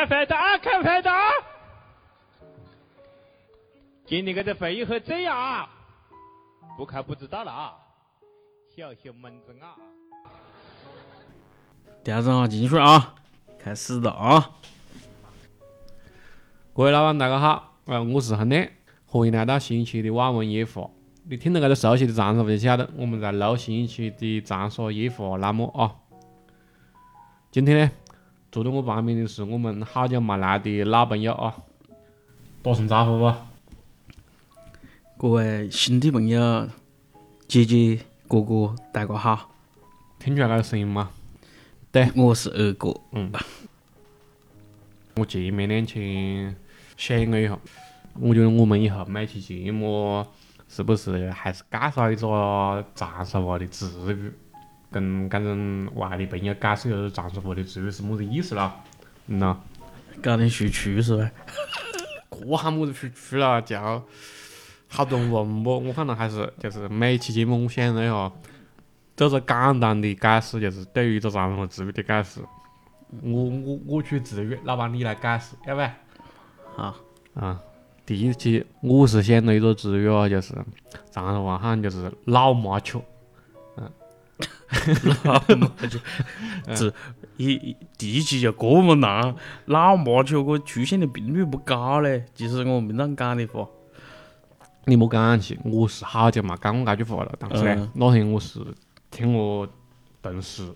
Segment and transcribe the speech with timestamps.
[0.00, 1.18] 看饭的啊，开饭的啊！
[4.06, 5.68] 今天这个会议会这样啊，
[6.78, 7.76] 不看不知道了啊，
[8.74, 9.76] 小心蚊子啊。
[12.02, 13.14] 调整好情绪啊，
[13.58, 14.52] 开始了啊！
[16.72, 18.70] 各位老板，大家好，呃，我是亨利，
[19.04, 20.88] 欢迎来到新一期的网文夜话。
[21.28, 25.96] 你听到这个熟悉的长沙话就晓得我们在录新一期的长沙夜话栏目啊。
[27.50, 27.90] 今天呢，
[28.50, 31.54] 坐在我旁边的是我们好久没来的老朋友啊，
[32.62, 33.46] 打声招呼吧。
[35.16, 36.68] 各位新的朋友，
[37.46, 39.52] 姐姐、哥哥，大家好，
[40.18, 41.12] 听出来那个声音吗？
[41.92, 42.92] 对我是二哥。
[43.12, 43.30] 嗯，
[45.14, 46.56] 我前面两天
[46.96, 47.56] 想了一下，
[48.18, 50.26] 我觉得我们以后每期节目
[50.66, 54.32] 是不是还是介绍一个长沙话的词语，
[54.90, 58.72] 跟刚正外地朋友解释一下长沙话的词语是么子意思咯？
[59.28, 59.56] 嗯呐，
[60.22, 61.30] 搞点虚区是吧？
[62.30, 63.62] 这喊么子虚区了？
[63.62, 64.02] 叫
[64.88, 68.32] 好多人问我，我可能还是就是每期节目我想了一下。
[69.16, 72.40] 做个简单的解释，就是对于一个长沙话词语的解释。
[73.22, 75.94] 我我我出词语，老板你来解释，要不然？
[76.74, 76.94] 好。
[77.34, 77.60] 啊，
[78.06, 80.54] 第一期我是想了一个词语啊，就是
[81.10, 82.98] 长沙话喊就是老麻雀。
[84.40, 85.16] 嗯。
[85.24, 85.98] 老麻雀，
[86.74, 86.92] 这
[87.36, 89.34] 一第一期就这么难，
[89.66, 92.24] 老麻雀个出现的频率不高嘞。
[92.34, 93.66] 其实我平常讲的话，
[94.84, 97.32] 你莫讲起，我是好久没讲过这句话了。
[97.38, 98.60] 但是呢，那天我是。
[99.12, 99.68] 听我
[100.22, 100.72] 同事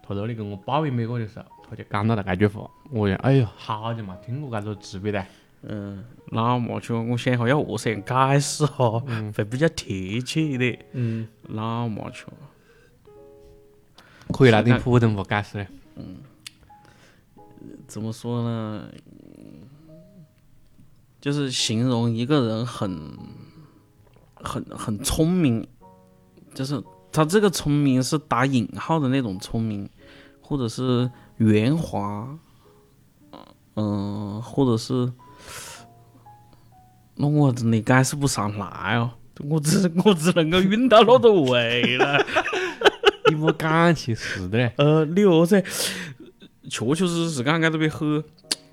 [0.00, 5.26] 他在那里跟我抱怨美国的时候，他就讲到了这句话，我讲哎呦，好久没听过这个词别哒。
[5.62, 9.02] 嗯，老麻雀，我想下要何样解释哈，
[9.36, 10.78] 会比较贴切一点。
[10.92, 12.26] 嗯，老麻雀，
[14.36, 15.68] 可以来点普通话解释嘞。
[15.96, 16.16] 嗯，
[17.86, 18.88] 怎么说呢？
[21.20, 23.16] 就是形容一个人很、
[24.34, 25.66] 很、很聪明，
[26.54, 26.82] 就是。
[27.12, 29.88] 他这个聪明是打引号的那种聪明，
[30.42, 32.28] 或者是圆滑，
[33.74, 35.10] 嗯，或者是，
[37.14, 39.12] 那我真的解释不上来哦，
[39.48, 42.22] 我只我只能够晕到那个位了。
[43.28, 44.72] 你莫讲起是的嘞。
[44.76, 45.62] 呃，你何噻？
[46.68, 48.22] 确确实实讲这个边很，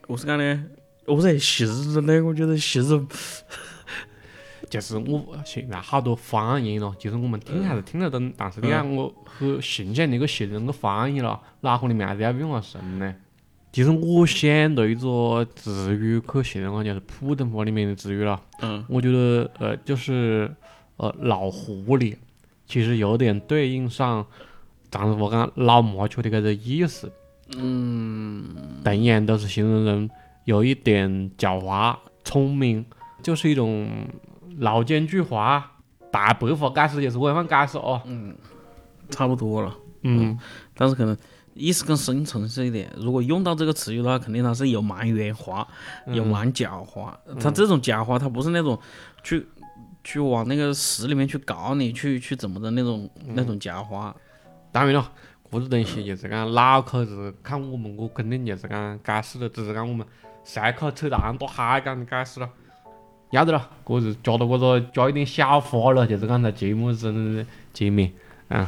[0.08, 0.66] 我是讲呢，
[1.06, 1.38] 何噻？
[1.38, 2.84] 是的，我觉得是。
[4.70, 13.14] 就是我现在好多方言咯，就是我们听还是听得懂，但是你看我很形象那个形容个方言咯，脑壳里面还是要用啊顺呢。
[13.72, 18.42] 其实我想到一个词语去形容啊，就是普通话里面的词语了。
[18.62, 18.84] 嗯。
[18.88, 20.52] 我觉得呃，就是
[20.98, 22.16] 呃老狐狸，
[22.66, 24.26] 其实有点对应上
[24.92, 27.12] 长沙话讲老麻雀的这个意思。
[27.58, 28.44] 嗯。
[28.84, 30.10] 同样都是形容人
[30.46, 32.86] 有一点狡猾、聪明，
[33.22, 33.90] 就是一种。
[34.60, 35.60] 老奸巨猾，
[36.12, 38.00] 大白话解释就是这样解释哦。
[38.06, 38.36] 嗯，
[39.10, 39.76] 差不多了。
[40.04, 40.38] 嗯，
[40.76, 41.18] 但是可能
[41.56, 42.88] 意思更深层次一点。
[42.96, 45.68] 如果用到这个词语的话，肯定它是有蛮圆滑，
[46.06, 47.12] 有蛮狡猾。
[47.40, 48.80] 它这种狡猾，它不是那种
[49.24, 49.44] 去
[50.04, 54.14] 去往那个屎里面去搞你，去去怎么的那种那种狡猾。
[54.72, 55.12] 当然了，
[55.52, 60.06] 这个东西就是讲脑壳子看我们，我肯定就是讲解释了，只是讲我们
[60.44, 62.50] 随口扯淡多嗨讲的解释了。
[63.30, 68.12] 要得了，这是加到这个加一点小花了，就是刚才节目中前面，
[68.50, 68.68] 嗯，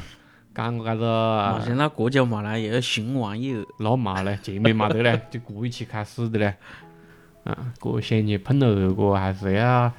[0.55, 1.61] 讲个这个。
[1.63, 3.63] 现在过久没来，又有新玩意儿。
[3.77, 6.55] 那嘛嘞，前面嘛得嘞，就过一期开始的嘞。
[7.43, 9.91] 嗯，这想去碰到二哥，还是要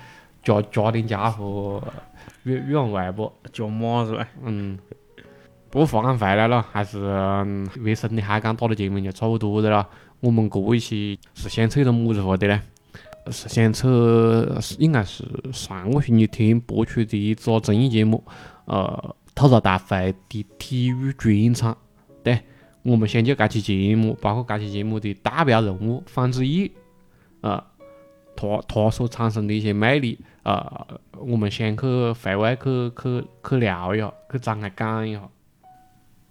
[0.47, 1.83] 加加点家伙，
[2.45, 3.33] 越越往外不？
[3.53, 4.29] 加码是吧？
[4.45, 4.79] 嗯。
[5.69, 6.99] 不过话讲回来了，还是
[7.81, 9.87] 卫生的海港打的前面就差不多的了。
[10.21, 12.62] 我们这一期是想扯一个么子话的呢？
[13.33, 18.25] 是想扯，应该是上个星期天播出的一个综艺节目，
[18.67, 21.77] 呃，吐槽大会的体育专场。
[22.23, 22.41] 对，
[22.84, 26.71] 我们想就这期节目，包括这期节目的代表人物方志毅，
[27.41, 27.63] 呃，
[28.37, 30.87] 他他所产生的一些魅力，呃，
[31.19, 31.83] 我们先去
[32.22, 35.21] 回味去去去聊一下，去展开讲一下。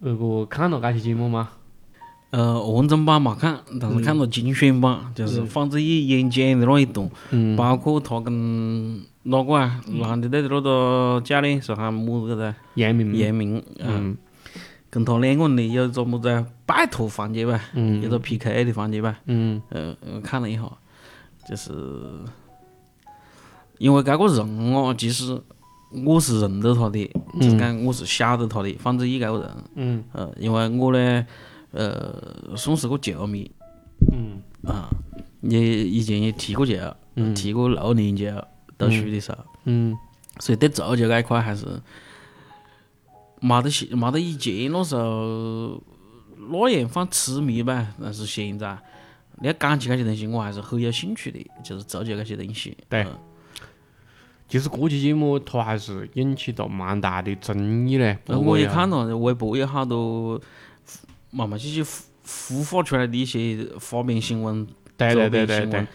[0.02, 1.50] 二哥看了这期节目吗？
[2.30, 7.10] 呃，完整版没看，但是看了精选版，就是方志毅演讲的那一段，
[7.58, 12.56] 包括他跟哪个啊，男的队的那个教练是喊么子个噻？
[12.76, 13.18] 杨明。
[13.18, 14.16] 杨明，嗯，
[14.90, 17.60] 跟他两个人的有个么子拜托环节吧，
[18.02, 20.62] 有个 PK 的环节吧，嗯，呃，看了一下，
[21.50, 21.74] 就是
[23.78, 25.42] 因为这个人哦，其实
[26.06, 27.06] 我是认得他的，
[27.40, 31.26] 就是讲我是晓得他的方志毅这个人，嗯，呃，因为我呢。
[31.78, 33.52] 呃，算是个球迷，
[34.14, 34.88] 嗯，啊，
[35.42, 36.74] 也以前也踢过球，
[37.36, 38.28] 踢过六年球，
[38.78, 39.94] 读书的时候，嗯，
[40.40, 41.66] 所以对足球这一块还是
[43.42, 45.84] 没得现没得以前那时候
[46.50, 47.94] 那样放痴迷吧。
[48.02, 48.78] 但是现在
[49.42, 52.78] 你要讲起这些东西，我还是很有兴趣的，就是足球这些东西。
[52.88, 53.20] 对嗯
[54.48, 58.18] 其实这期节目它还是引起了蛮大的争议嘞。
[58.28, 60.40] 呃我也看了微博有好多
[61.32, 64.66] 慢慢些些孵孵化出来的一些花边新闻，
[64.96, 65.88] 对对对对对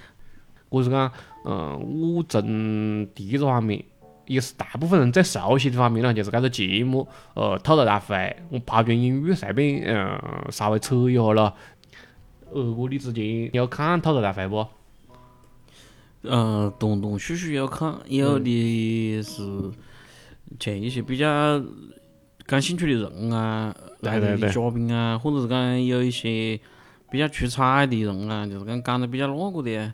[0.68, 1.10] 我是讲，
[1.44, 1.80] 嗯，
[2.16, 3.82] 我从第一个方面，
[4.26, 10.20] 也是大部分人最熟悉的方面了，就是这个节目，呃，吐槽大会，我抛砖引玉，随便嗯
[10.50, 11.54] 稍微扯一下了。
[12.52, 14.66] 呃，哥，你之前有看吐槽大会不？
[16.22, 19.42] 呃，断断续续要看，有的是
[20.58, 21.62] 像一些比较
[22.46, 26.60] 感兴趣的人啊，来的嘉宾啊，或者是讲有一些
[27.10, 29.92] 比较出彩的人啊，就是讲讲得比较那个的，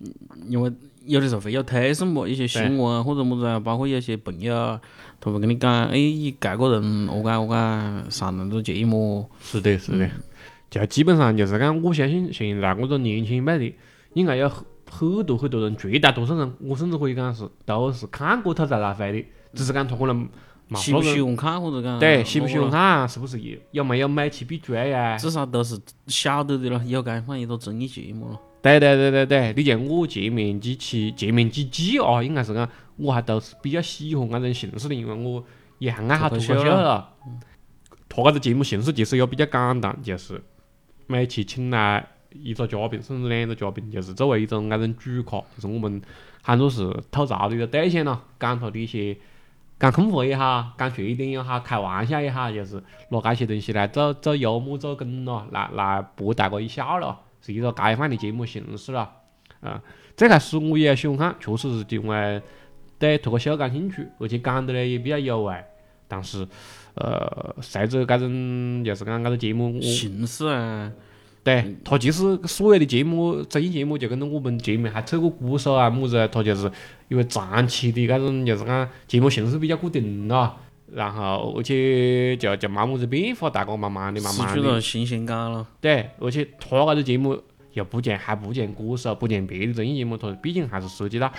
[0.00, 0.12] 嗯
[0.48, 0.72] 因为
[1.04, 4.80] 有的时候会有推送嘛，一些新闻啊或者么子啊，包括有些朋友啊，
[5.20, 10.10] 他会跟你讲，哎，你这个人我讲我讲上那个节目，是的，是的，
[10.70, 13.74] 就基本上就是讲，我相信现在我这个年轻一辈的，
[14.14, 14.50] 应该有
[14.90, 20.28] 很很多很多人，绝大多数人，我甚至可以讲是都是看过吐槽大会的，只是讲他可能
[20.68, 25.16] 没喜不喜欢看或者讲对，喜不喜欢那个看，是不是有有没有买起必追呀？
[25.16, 28.40] 至少都是晓得的了，有该放一个综艺节目了。
[28.60, 35.42] 对对对对对，你像我前面几期、前面几季啊，应该是讲我还都是比较喜欢那种形式的，因为我
[35.78, 37.08] 也还爱好脱口秀脱口秀了。
[38.08, 40.42] 他搿个节目形式其实也比较简单，就是
[41.06, 42.04] 每期请来
[42.42, 46.00] 一个嘉宾，甚至两个嘉宾，就是作为一种那种主咖，就是我们
[46.42, 49.16] 喊作是吐槽的一个对象咯，讲他的一些
[49.78, 59.08] 讲空话也好，讲缺点也好，开玩笑也好，就是拿这些东西来做做幽默做梗咯，来来博大家一笑咯，是一个这样的节目形式咯。
[59.60, 59.82] 啊，
[60.16, 62.40] 最开始我也喜欢看，确实是因为
[62.98, 65.64] 对脱口秀感兴趣，而且讲得呢也比较有味。
[66.10, 66.48] 但是，
[66.94, 70.90] 呃，随着这种就是讲这个节目，形式啊，
[71.48, 76.70] 对，他其实所有的节目，综艺节目就跟着我们前面还扯过鼓手啊，么子啊，它就是
[77.08, 80.54] 因为长期的这种就是讲节目形式比较固定了，
[80.92, 85.66] 然后而且就就没么子变化，大家慢慢的、慢慢的，去了新鲜感了。
[85.80, 87.40] 对，而且他搿个节目
[87.72, 91.32] 又不像还不像歌手，不像别的综艺节目，他毕竟还是涉及到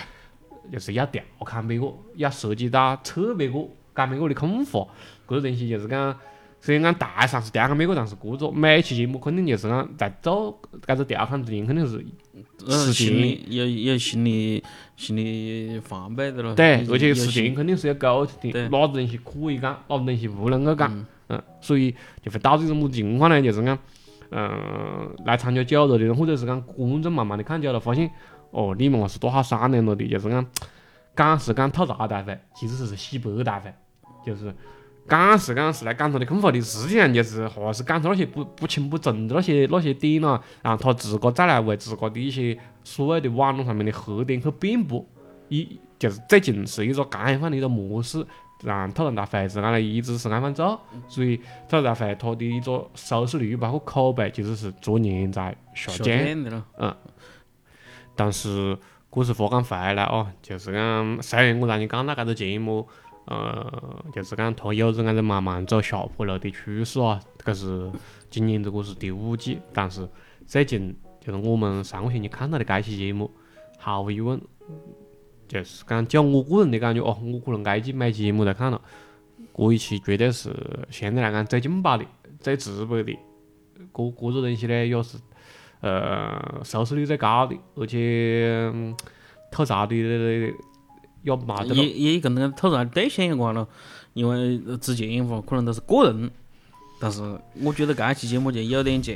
[0.72, 1.86] 就是要调侃别个，
[2.16, 3.64] 要涉及到扯别个，
[3.94, 4.88] 讲别个的空话，
[5.28, 6.18] 搿个东西就是讲。
[6.60, 12.04] 虽然讲台上是调侃别个，但是搿个每期节目肯定就是讲在做搿个调侃之前，肯定是
[12.66, 14.62] 呃，事心情理有有心理
[14.96, 16.54] 心理防备的咯。
[16.54, 23.40] 对，而且事情肯定是要沟通的，哪子东西可以讲，哪子东西不能够讲，嗯，所以就会导致一种么子情况呢？
[23.40, 23.78] 就是讲，
[24.30, 28.10] 嗯，来参加久了的人，或者是讲观众慢慢的看久了，发现
[28.50, 30.46] 哦，你们还是多好商量了的，就是讲
[31.16, 33.72] 讲是讲吐槽大会，其实是洗白大会，
[34.26, 34.54] 就是
[35.08, 45.04] 讲是讲是来讲他的空话的，实际上就是还是讲他那些不不清不正的那些那些点了，然后他自个再来为自个的一些所谓的网络上面的黑点去辩驳。
[45.48, 48.24] 一就是最近是一个干饭的一个模式，
[48.62, 51.36] 让吐槽大会是按来一直是按翻做，所以
[51.68, 56.24] 吐槽大会它的一个收视率包括口碑其实是逐年在下降。
[56.24, 56.96] 降的了。
[58.14, 58.78] 但是
[59.08, 62.86] 故事话讲回来哦，就是讲虽然我让你讲到搿个节目，
[63.30, 67.88] 呃，就是讲它有着搿种慢慢走下坡路的趋势啊，搿是
[68.28, 70.06] 今年这个是第五季，但是
[70.46, 73.30] 最近就是我们上个星期看到的该期节目，
[73.78, 74.40] 毫无疑问，
[75.46, 78.82] 就是讲就我个人的感觉哦，我可能这季每期节目都看了，
[79.54, 80.52] 这一期绝对是
[80.90, 82.04] 相对来讲最劲爆的、
[82.40, 83.12] 最直白的，
[83.76, 85.18] 这这个东西呢也是
[85.82, 88.72] 呃收视率最高的，而且
[89.52, 89.94] 吐槽的
[91.22, 91.88] 也没得也了。
[91.88, 93.66] 也跟那个吐槽的对象有关了，
[94.14, 96.30] 因为呃之前话可能都是个人，
[97.00, 97.20] 但是
[97.62, 99.14] 我觉得这一期节目就有点像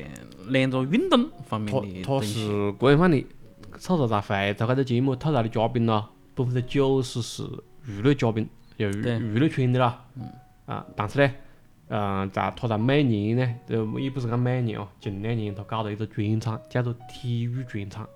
[0.48, 2.46] 连着运动方面的他东西。
[2.46, 3.26] 是这样的，
[3.72, 7.42] 吐槽大会在搿个节目吐槽的嘉宾咯，百分之九十是
[7.86, 10.04] 娱乐嘉宾，就娱娱乐圈的啦。
[10.16, 10.28] 嗯
[10.66, 11.30] 啊，但是呢，
[11.88, 18.08] 嗯，在他在每年呢，呃，也不是讲每年哦，近两年他搞了一个专场，叫做体育专场。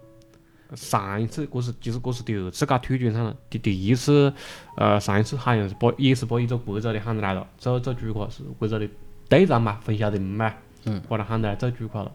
[0.74, 4.32] 上一次这是其实这是第二次搞体育专场了，第第一次，
[4.76, 8.88] 呃，上一次好像是把也是把一个贵州的喊来了，做做主咖是贵州的
[9.28, 12.12] 队长嘛，冯晓东嘛，嗯，把他喊来做主咖了。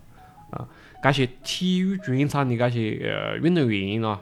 [0.52, 0.68] 啊，
[1.02, 4.20] 这些体育专场的这些呃运动员咯，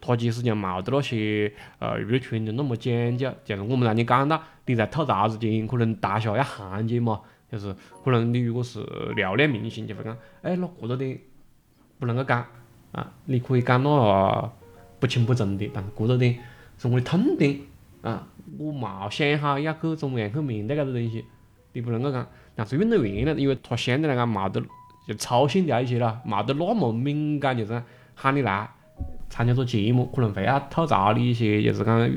[0.00, 7.20] 他其实就冇得那些呃娱乐圈的那么讲究，就是我们让你讲到你在吐槽之前，可能大家要 hạn 制嘛，
[7.52, 8.82] 就是可能你如果是
[9.14, 11.20] 流量明星，就会讲，哎，那这个的
[11.98, 12.46] 不能够讲，
[12.94, 14.50] 啊，你可以讲了
[15.00, 16.38] 不轻不重的，但是过着点
[16.78, 17.58] 是我的痛点
[18.02, 21.24] 啊，我冇想好要去怎么样去面对搿个东西，
[21.72, 22.26] 你不能够讲。
[22.54, 24.62] 但是运动员呢，因为他相对来讲冇得
[25.08, 27.84] 就操心掉一些了，冇得那么敏感，就是讲
[28.14, 28.70] 喊你来
[29.28, 32.10] 参加做节目，可能会要吐槽你一些，就是讲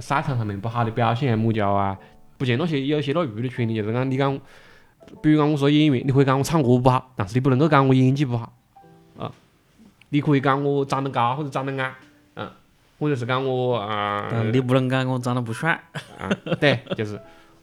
[0.00, 1.98] 赛场上面不好的表现啊，么叫啊，
[2.38, 4.40] 不像那些有些那娱乐圈的，就是讲你讲，
[5.22, 8.55] 比如讲我说演员，你可以讲我唱歌不好，但是你不能够讲我演技不好，
[10.08, 11.94] 你可以讲我长得高或者长得矮，
[12.34, 12.48] 嗯，
[12.98, 15.72] 或者是讲我啊，但你不能讲我长得不帅。
[16.18, 16.28] 啊，
[16.60, 17.20] 对，就是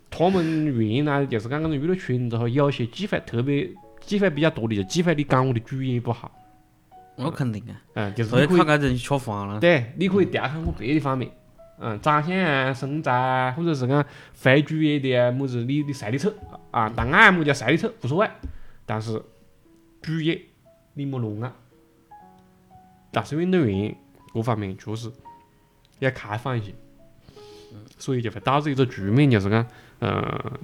[0.10, 3.70] 他们愿意呢，就是讲搿种娱乐圈之后，有些机会特别
[4.02, 6.32] 机会比较多的，就机会你讲我的主业不好，
[7.16, 9.60] 那肯定啊，嗯，就是所以你可以靠搿人吃饭了。
[9.60, 11.32] 对，你可以调侃我别的方面，
[11.80, 16.32] 嗯，长相啊、身材啊，或者是讲非主业的啊，么子你你晒得丑
[16.72, 18.30] 啊，但爱么叫晒得丑无所谓，
[18.86, 19.22] 但是
[20.02, 20.42] 主业
[20.94, 21.56] 你莫乱啊。
[23.14, 23.96] 但是运动员
[24.34, 25.10] 各方面确实
[26.00, 26.74] 要开放一些，
[27.98, 29.66] 所以就会导致一个局面，就是讲，
[30.00, 30.60] 呃，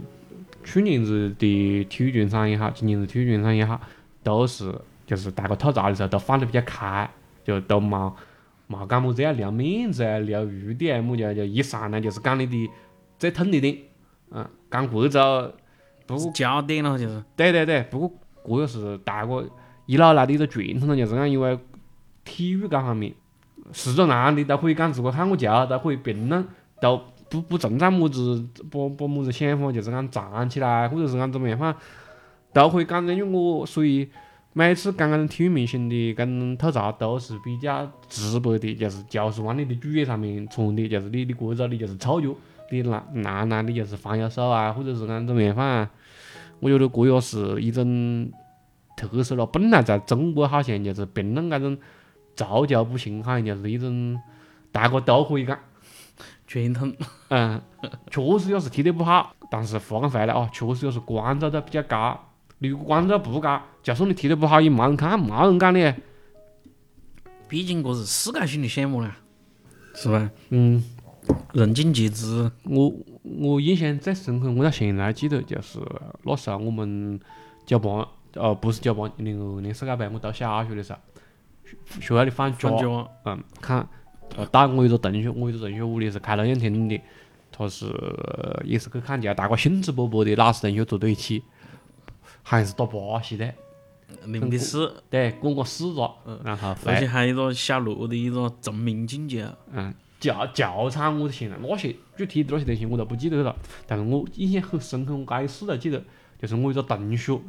[0.63, 3.79] 去年子的体育专场也好，今年子体育专场也好，
[4.23, 4.73] 都是
[5.05, 7.09] 就是大家吐槽的时候都放得比较开，
[7.43, 8.11] 就都冇
[8.67, 12.69] 冇讲么子要留面子啊、留余地啊，么叫就一上来就是讲你的
[13.17, 13.77] 最痛的点，
[14.31, 15.17] 嗯，讲过之，
[16.05, 18.11] 不过焦点了就是，对对对，不过
[18.43, 19.43] 这个是大家
[19.85, 21.57] 一路来的一个传统了，就是讲因为
[22.23, 23.13] 体育搿方面，
[23.71, 26.47] 是个男的都可以讲自个喊我叫，都可以评论，
[26.81, 31.75] 都不不存在么子把把么子想法，就是讲站起来，或者是讲怎么样法，
[32.53, 33.05] 都可以讲。
[33.07, 34.09] 因为我所以
[34.53, 42.35] 每次讲搿种体育明星的搿种吐槽，都是比较直白的，就是就是往你的主业上面传的，就是你你过着你就是臭脚，
[42.71, 45.87] 你男男男的就是防右手啊，或者是讲怎么样法。
[46.59, 48.29] 我觉得这也是一种
[48.97, 49.45] 特色了。
[49.45, 51.77] 本来在中国好像就是评论搿种
[52.39, 54.17] 造就不行，好像就是一种
[54.71, 55.59] 大家都可以讲。
[56.47, 56.95] 传统。
[57.27, 57.61] 嗯，
[58.09, 62.17] 确实有时踢得不好，但是话讲回来哦，确实有时关注度比较高。
[62.59, 65.93] 你如果关注度不高，就算你踢得不好，也没人看，没人讲你。
[67.47, 69.17] 毕竟这是世界性的项目啦，
[69.95, 70.29] 是吧？
[70.49, 70.83] 嗯，
[71.53, 72.51] 人尽皆知。
[72.63, 72.93] 我
[73.23, 75.79] 我印象最深刻，我到现在记得就是
[76.23, 77.19] 那时候我们
[77.65, 80.99] 九八，呃，不是九八，零二年世界杯，我读小学的时候，
[81.69, 82.69] 学学校里放假
[83.25, 83.87] 嗯，看，
[84.35, 87.01] 呃，带我一个同学，我一个同学屋里是开录像厅的，
[87.51, 91.43] 他是呃也是去看球，大家兴致勃勃的，老师同学坐在一起，
[92.43, 93.53] 好像是打巴西的，
[94.25, 96.11] 零比四，对，过个四个，
[96.43, 99.39] 然后，而且还有一个小罗的一个成名进球。
[99.71, 103.55] 嗯，教教场我现在那些具体的那些东西我都不记得了，
[103.87, 106.03] 但是我印象很深刻，我这一事都记得，
[106.41, 107.39] 就是我一个同学。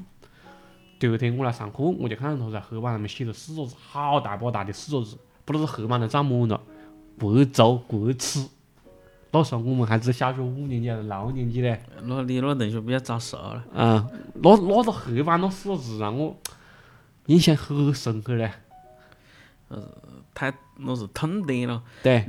[1.00, 5.16] 第二天我来上课，我就看到他在黑板上面写了四个字，好大把大的四个字，
[5.46, 6.60] 不知道是黑板都长满了，
[7.18, 8.46] 国足国耻。
[9.30, 14.06] 那时候我们还只小学五年级还是六年级嘞，那你那同学比较早熟了，嗯，
[14.42, 16.36] 那那个黑板那四个字让我
[17.26, 18.52] 印象很深刻嘞。
[19.68, 19.82] 呃
[20.34, 21.82] 太那是痛点了。
[22.02, 22.28] 对，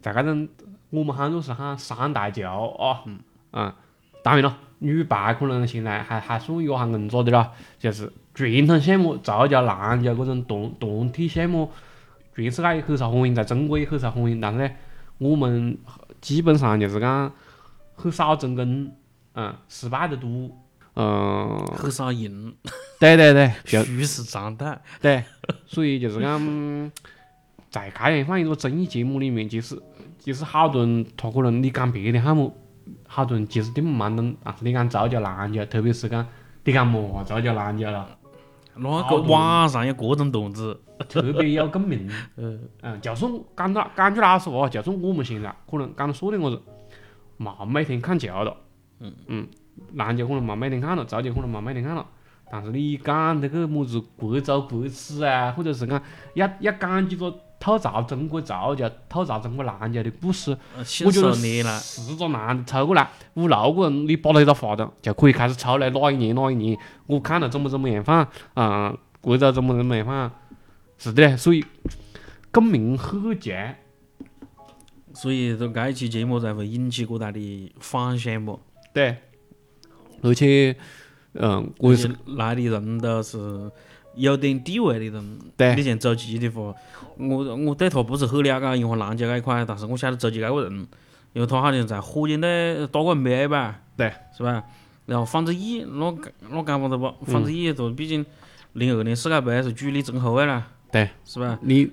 [0.00, 0.48] 在搿种
[0.88, 3.02] 我们喊做是喊三大球啊，
[3.52, 3.74] 嗯，
[4.22, 11.70] 当然了，女排可能现在还还算有下硬抓的了，就是传统项目，足球、篮球搿种团团体项目，
[12.34, 14.70] 全世界也很受欢迎，在中国也很受欢迎，但是呢，
[15.18, 15.76] 我们
[16.20, 17.32] 基本上就是讲
[17.94, 18.90] 很少成功，
[19.34, 20.50] 嗯，失败的多，
[20.96, 22.54] 嗯，很少赢，
[22.98, 24.80] 对对对，虚实常态。
[25.00, 25.22] 对，
[25.66, 26.90] 所以就是讲，
[27.70, 29.80] 在这样放一个综艺节目里面，其实
[30.18, 32.56] 其实好多人他可能你讲别的项目，
[33.06, 36.26] 好多人其实听不蛮懂，但是你讲足球、篮球，特别是讲
[36.64, 38.08] 你讲嘛足球、篮球了，
[38.74, 40.78] 那个网上有各种段子，
[41.08, 42.08] 特别有共鸣。
[42.36, 46.58] 嗯，嗯，就算讲到讲句老实话，就算我们现在可能讲说的我是
[47.38, 48.56] 冇每天看球了，
[49.00, 49.48] 嗯嗯，
[49.94, 52.06] 篮球可能冇每天看了，足球可能冇每天看了。
[52.52, 56.02] 但是你讲那个么子国足国耻啊，或者是讲
[56.34, 60.56] 要要讲几个吐槽中国足球、吐槽中国篮球的故事，
[61.04, 61.32] 我觉得。
[61.78, 66.76] 十个男的凑过来，五六个人，你把到一个话筒，就可以开始抽来哪一年哪一年，
[67.06, 70.32] 我看了怎么怎么样放，啊、国足怎么怎么样放，
[70.96, 71.62] 是的嘞，所以
[72.50, 73.74] 共鸣很强。
[75.12, 78.58] 所以这这一期节目才会引起过大的反响不？
[78.94, 79.16] 对，
[80.22, 80.74] 而且，
[81.34, 83.70] 嗯，是来的人都是
[84.14, 85.38] 有点地位的人。
[85.56, 86.74] 对你像周琦的话，
[87.16, 90.86] 我我对他不是很了解，因为篮球那一块，但是我晓得周琦这个人，
[91.32, 94.64] 因为他好像在火箭队打过 NBA 吧，对，是吧？
[95.06, 96.14] 然后方志毅，那
[96.50, 97.12] 那干不得不？
[97.24, 98.24] 方志毅他毕竟
[98.74, 101.58] 零二年世界杯是主力中后卫啦，对，是吧？
[101.62, 101.90] 你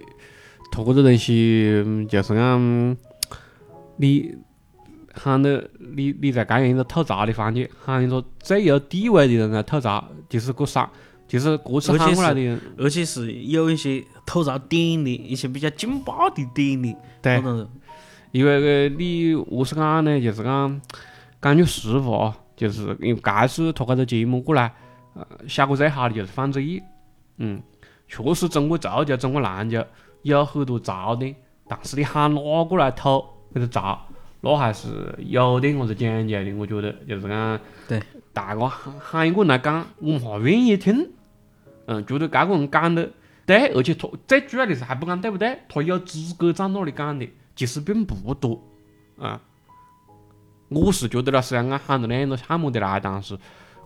[0.71, 2.97] 图个东西嗯就是讲
[3.95, 4.35] 你
[5.13, 10.87] 喊到你你在样一个吐槽的环节，喊一个最有地位的人来吐槽，就是个啥，
[11.27, 17.41] 就是过去喊过来的人，而且是有一些吐槽点的一些比较劲爆的点的对
[18.31, 20.19] 因为你何是讲呢？
[20.21, 20.81] 就是讲
[21.41, 24.73] 讲句实话啊，就是因为这次拖搿个节目过来，
[25.15, 26.81] 呃，效果最好的就是范志毅，
[27.37, 27.61] 嗯，
[28.07, 29.83] 确实中国足球、中国篮球
[30.23, 31.35] 有很多槽点，
[31.67, 33.09] 但是你喊哪个来吐
[33.53, 34.07] 搿个槽，
[34.41, 34.87] 那还是
[35.19, 38.01] 有点么子讲究的，我觉得就是讲，对，
[38.33, 41.09] 大家喊喊一个人来讲，我们还愿意听，
[41.87, 43.09] 嗯，觉得搿个人讲的
[43.45, 48.61] 对，而且他最主要的是还不讲对不对，他有资格站那里讲的，其实并不多，
[49.17, 49.41] 啊，
[50.67, 53.37] 我是觉得了，虽然俺喊了两个项目的来，但是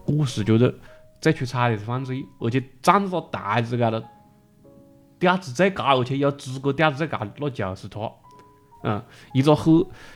[0.05, 0.74] 我是觉得
[1.22, 4.03] 最出彩的是范志毅，而且站在台子高头，
[5.20, 8.12] 调子最高，而且有资格调子最高的那就是他。
[8.83, 9.01] 嗯，
[9.33, 9.73] 一个很，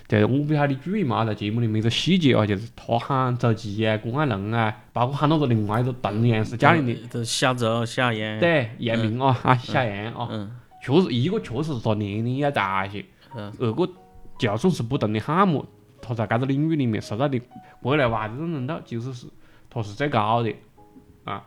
[0.07, 10.51] 就是我不晓得你注意嘛，在节目里面一个细节啊，就是他喊周琦啊、郭艾伦啊，包括喊那个另外一个同样是家里的，的小周、小杨，对，杨明啊，啊，小杨啊，嗯。
[10.81, 13.03] 确实一个确实是他年龄要大些，
[13.35, 13.89] 嗯，二个
[14.37, 15.65] 就算是不同的项目，
[15.99, 17.41] 他在搿个领域里面受到的
[17.81, 19.25] 国内外的认同度，其实是
[19.67, 20.53] 他是最高的
[21.23, 21.43] 啊。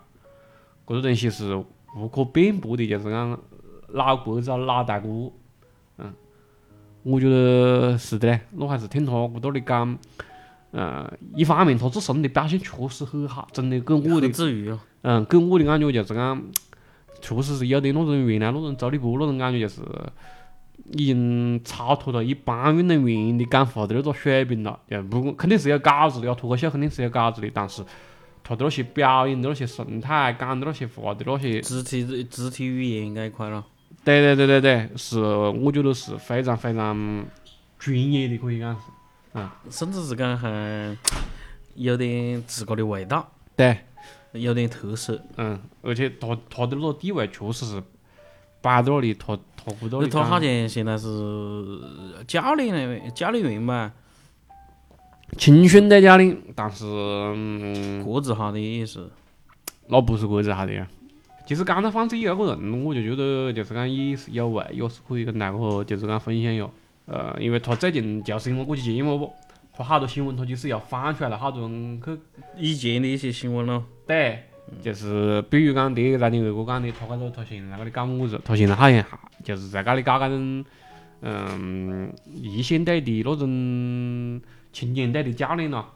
[0.85, 1.55] 搿个东西是
[1.95, 3.39] 无可辩驳的，就是讲
[3.91, 5.09] 老国字老大哥，
[5.99, 6.13] 嗯，
[7.09, 9.99] 我觉得是的嘞，我还是听他搿多里讲，
[10.73, 14.79] 呃，一方面他自身的表现确实很好，真的给我的很治愈哦。
[15.01, 16.43] 嗯，给我的感觉就是讲，
[17.23, 19.81] 确实是有点那种原来那种周立波那种感觉，就是
[20.93, 24.79] 已经超脱了一般运动员的讲话的那个水平了。
[24.91, 27.83] 就不过肯定是有稿子的，脱口秀肯定是有稿子的，但是
[28.45, 33.65] 他的那些表演的那些神态，讲的那些话的那些，肢体肢体语言这一块了，
[34.05, 37.27] 对对对对对，是我觉得是非常非常
[37.79, 38.81] 专业的，可以讲是。
[39.71, 40.97] 甚至是讲还
[41.75, 43.79] 有点自个的味道，对，
[44.33, 45.23] 有点特色。
[45.37, 47.83] 嗯，而且他他的那个地位确实是
[48.61, 50.41] 摆在那里，他他不到里他好。
[50.41, 51.09] 像现在是
[52.27, 53.93] 教练了，教练员吧，
[55.37, 59.09] 青训的教练，但是、嗯、国字号的也是。
[59.87, 60.89] 那不是国字号的呀。
[61.49, 66.69] 其实刚才范志毅那个人，我就觉得就是讲也是有味，也是可以跟大家就是讲分享一下。
[67.07, 69.33] 呃，因为他最近就是因为这期节目不，
[69.73, 72.19] 他好多新闻他就是要翻出来了，好多人去
[72.59, 74.43] 以前的一些新闻咯，对，
[74.83, 78.39] 就是比如讲第一个在你二哥讲的，他搿个他现在在搿里搞么子？
[78.45, 80.65] 他现在好像还就是在搿里搞搿种
[81.23, 84.39] 嗯一线队的那种
[84.71, 85.87] 青年队的教练咯，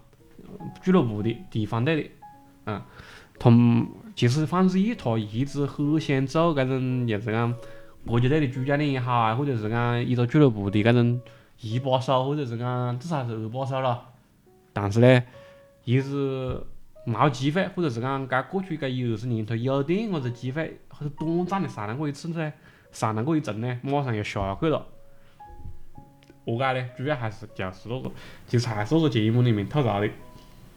[0.83, 2.09] 俱乐部的地方队的，
[2.65, 2.81] 嗯，
[3.39, 7.55] 他们其实范志毅他一直很想做搿种就是讲
[8.07, 11.21] 国家队的主教练也好啊，或者是讲一个俱乐部的搿种
[11.61, 13.99] 一把手，或者是讲至少是二把手咯，
[14.73, 15.23] 但是呢，
[15.85, 16.61] 一直。
[17.05, 22.53] 没机会，或者是讲该过去搿一二十年，他有点么子机会，很短暂的上来过一次噻，
[22.93, 24.87] 上来过一阵呢，马上又下去了。
[26.47, 26.89] 何解呢？
[26.97, 28.13] 主要还是就是那个，
[28.47, 30.09] 其实还是那个节目里面吐槽的，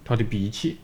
[0.03, 0.79] 他的脾气。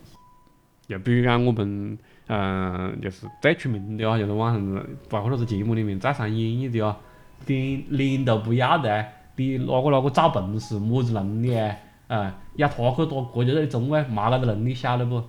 [0.88, 1.98] 就比如讲我们，
[2.34, 6.98] 嗯、就是最出名的啊，就是网上包括那个节目里面再上演绎的啊，
[7.46, 11.76] 脸脸都不要的，你哪个哪个找本事，么子能力啊？
[12.08, 15.22] 啊，要他去打国家队中卫，没那个能力，晓得不？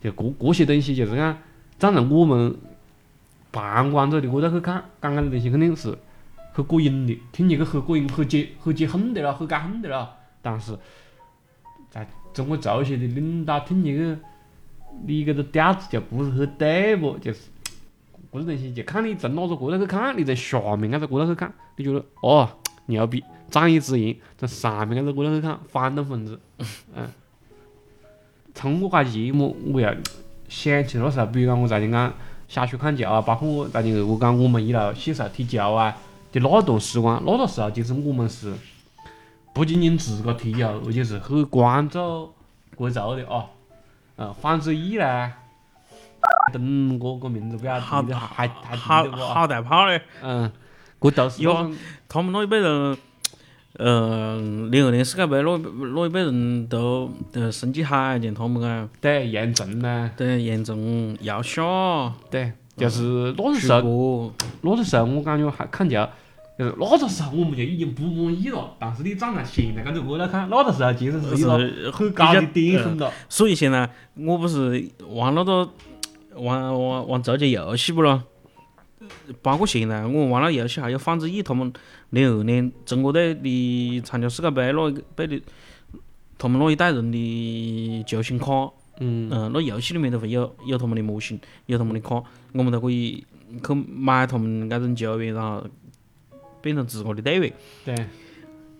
[0.00, 1.36] 就搿搿些东西，就是讲
[1.78, 2.56] 站在我们
[3.52, 5.98] 旁观者的角度去看，讲搿个东西肯定是
[6.54, 10.16] 很过瘾的，听起去很过瘾，很解很解恨的了，很解恨的了。
[10.40, 10.78] 但是
[11.90, 14.16] 在中国足协的领导听起去，
[15.06, 17.18] 你搿个调子就不是很对啵？
[17.18, 17.40] 就是
[18.32, 22.48] 搿个东西就看你从哪个角度去看，你从下面搿个角度去看，你觉得哦
[22.86, 26.38] 牛逼，仗义执言；从上面搿个角度去看，反动分子。
[26.94, 27.08] 嗯，
[28.54, 29.88] 通过搿节目，我又
[30.48, 32.12] 想起那时候，比如讲我在前讲
[32.48, 35.96] 小学看球啊，包括我在前二哥讲我们一路细时候踢球啊
[36.32, 38.52] 的那段时光，那个时候其实我们是
[39.54, 42.30] 不仅仅自个踢球，而且是很关注
[42.74, 43.46] 国足的啊。
[44.20, 45.32] 嗯，范志毅呢，
[46.52, 50.02] 等我个名字不要好记得还还记好大炮嘞！
[50.20, 50.50] 嗯，
[50.98, 51.70] 搿都是有
[52.08, 52.98] 他们那一辈人，
[53.74, 54.36] 呃，
[54.72, 55.62] 零二年世界杯那一
[55.94, 61.62] 那一辈人都呃成绩好，像他们啊，对严正呢，对严正、姚夏、
[62.28, 66.04] 对，就是那个时候，那个时候我感觉还看球，
[66.58, 68.74] 就是那个时候我们就已经不满意了。
[68.78, 73.12] 但是你站在现在角度看，那个时候其实是一个很高的巅峰了。
[73.28, 75.70] 所以现在我不是玩那个
[76.34, 78.22] 玩玩玩足球游戏不咯？
[79.40, 81.72] 包括现在我玩了游戏，还有范志毅他们
[82.10, 85.40] 零二年中国队的参加世界杯那一个被的，
[86.36, 93.24] 他们那一代人的球星卡，嗯嗯，那游戏里面都会有有他们的模型，有他们的卡，我们都可以
[93.64, 95.64] 去买他们那种球员，然后
[96.60, 97.52] 变成自个的队员。
[97.84, 97.94] 对，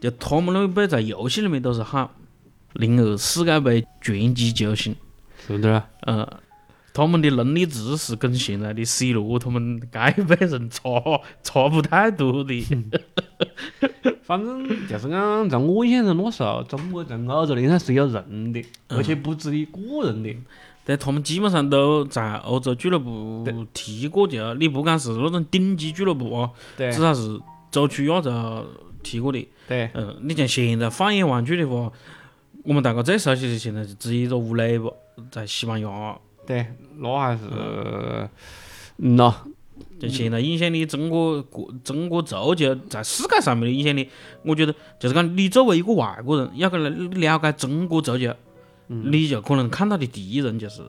[0.01, 2.09] 就他们那一辈在游戏里面都是喊
[2.75, 4.95] 零二世界杯拳击球星，
[5.47, 5.83] 是的。
[6.07, 6.27] 嗯，
[6.93, 10.83] 他们的能力值是跟现在的 C 罗他们该辈人差
[11.43, 12.65] 差不太多的。
[14.23, 20.35] 反正就是讲，在我印象中，那时候中国在欧洲联赛是有人的，而且不止一个人的。
[20.85, 28.67] 但他们基本上都在欧洲俱乐部踢过球，你不管是那种顶级俱乐部啊，对至少是洲区亚洲
[29.03, 29.49] 踢过的。
[29.67, 31.93] 对，嗯，你像现在放眼望去的话，
[32.65, 34.91] 我们大家最熟悉的现在就只有一个吴磊吧，
[35.31, 36.19] 在西班牙。
[36.47, 37.43] 对，那还是，
[38.97, 39.35] 嗯呐，
[40.01, 44.09] 就现在影响力，中国国中国足球在世界上面的影响力，
[44.43, 48.35] 我觉得就是讲，你作为一个外国人，要去来了解中国足球，
[48.87, 50.81] 你就可能看到的第一人就是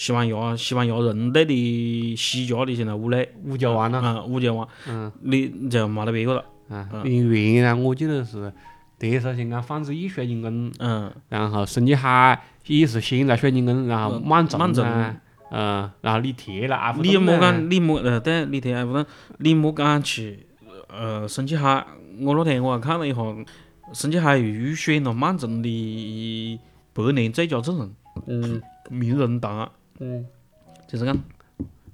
[0.00, 3.98] 西班牙西班牙人队的西甲的现在吴磊，五球王了。
[3.98, 5.12] 啊，吴球王，嗯。
[5.20, 8.50] 你就没得别个了，嗯，因为原来我记得是
[8.98, 19.04] 那时候先讲范志毅水晶宫，嗯，然后孙继海也是先在水晶宫，然后嗯满正满正啊，嗯，然后李铁了，阿福你莫讲，你莫呃，对，李铁阿不能，
[19.36, 20.46] 你莫讲去
[20.88, 21.84] 呃，孙继海，
[22.22, 23.20] 我那天我还看了一下，
[23.92, 26.58] 孙继海入选了曼城的
[26.94, 27.94] 百年最佳阵容，
[28.26, 28.62] 嗯。
[28.92, 30.26] 名人堂，嗯，
[30.88, 31.16] 就是讲，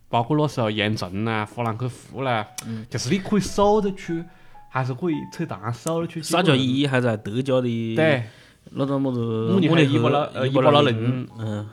[0.08, 2.86] 包括那时候严正啊、弗兰克福啦，嗯。
[2.88, 4.24] 就是你可以数得出，
[4.70, 6.22] 还是可以扯淡数得出。
[6.22, 8.24] 沙加，一还在德甲的对，
[8.70, 9.18] 那个么子
[9.52, 11.68] 慕尼黑伊波拉赫呃伊波拉林林，嗯，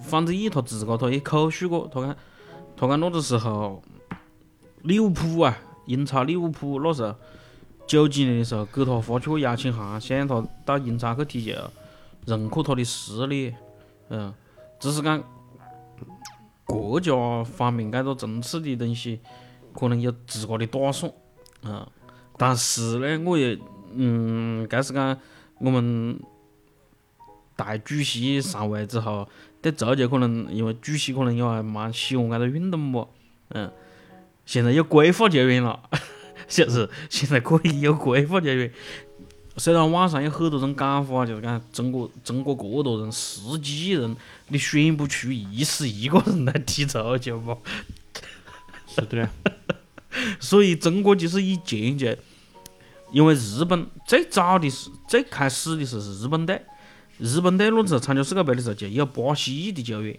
[0.00, 2.16] 范志毅他自个他也口述过，他讲
[2.76, 3.82] 他讲那个时候
[4.82, 5.56] 利物浦啊，
[5.86, 7.14] 英超利物浦那时候
[7.86, 11.52] 九几年的时候给他发出过邀请函，想让他到英超去踢球，
[12.24, 13.54] 认可他的实力，
[14.08, 14.32] 嗯，
[14.78, 15.22] 只是讲
[16.64, 17.12] 国家
[17.44, 19.20] 方面搿个层次的东西，
[19.72, 21.10] 可能有自个的打算，
[21.62, 21.86] 嗯，
[22.36, 23.58] 但是呢，我也
[23.92, 25.18] 嗯，搿是讲
[25.58, 26.20] 我们
[27.54, 29.28] 大主席上位之后，
[29.62, 33.06] 对足球可能因为主席可能也还蛮喜欢搿个运动吧，
[33.50, 33.72] 嗯，
[34.44, 35.88] 现在有规划球员了，
[36.46, 38.70] 就是现在可以有规划球员。
[39.58, 44.14] 虽然网上有很多种讲法，就是讲中国中国这么多人，十几亿人，
[44.48, 47.56] 你选不出一十一个人来踢足球吧？
[48.86, 49.28] 是的嘞，
[50.38, 52.14] 所以中国就是以前就，
[53.12, 56.62] 因为日本最早的是最开始的是日本队，
[57.18, 60.18] 日本队那时候参加世界杯的时候就有巴西的球员，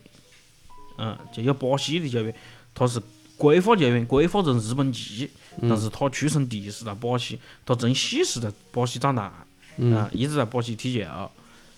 [0.98, 2.34] 嗯，就有巴西的球员，
[2.74, 3.00] 他是
[3.38, 5.30] 规划球员，规划成日本籍，
[5.62, 9.32] 但是他出生地是在巴西，他从细是在巴西长大，
[9.78, 11.32] 嗯，一直在巴西踢球，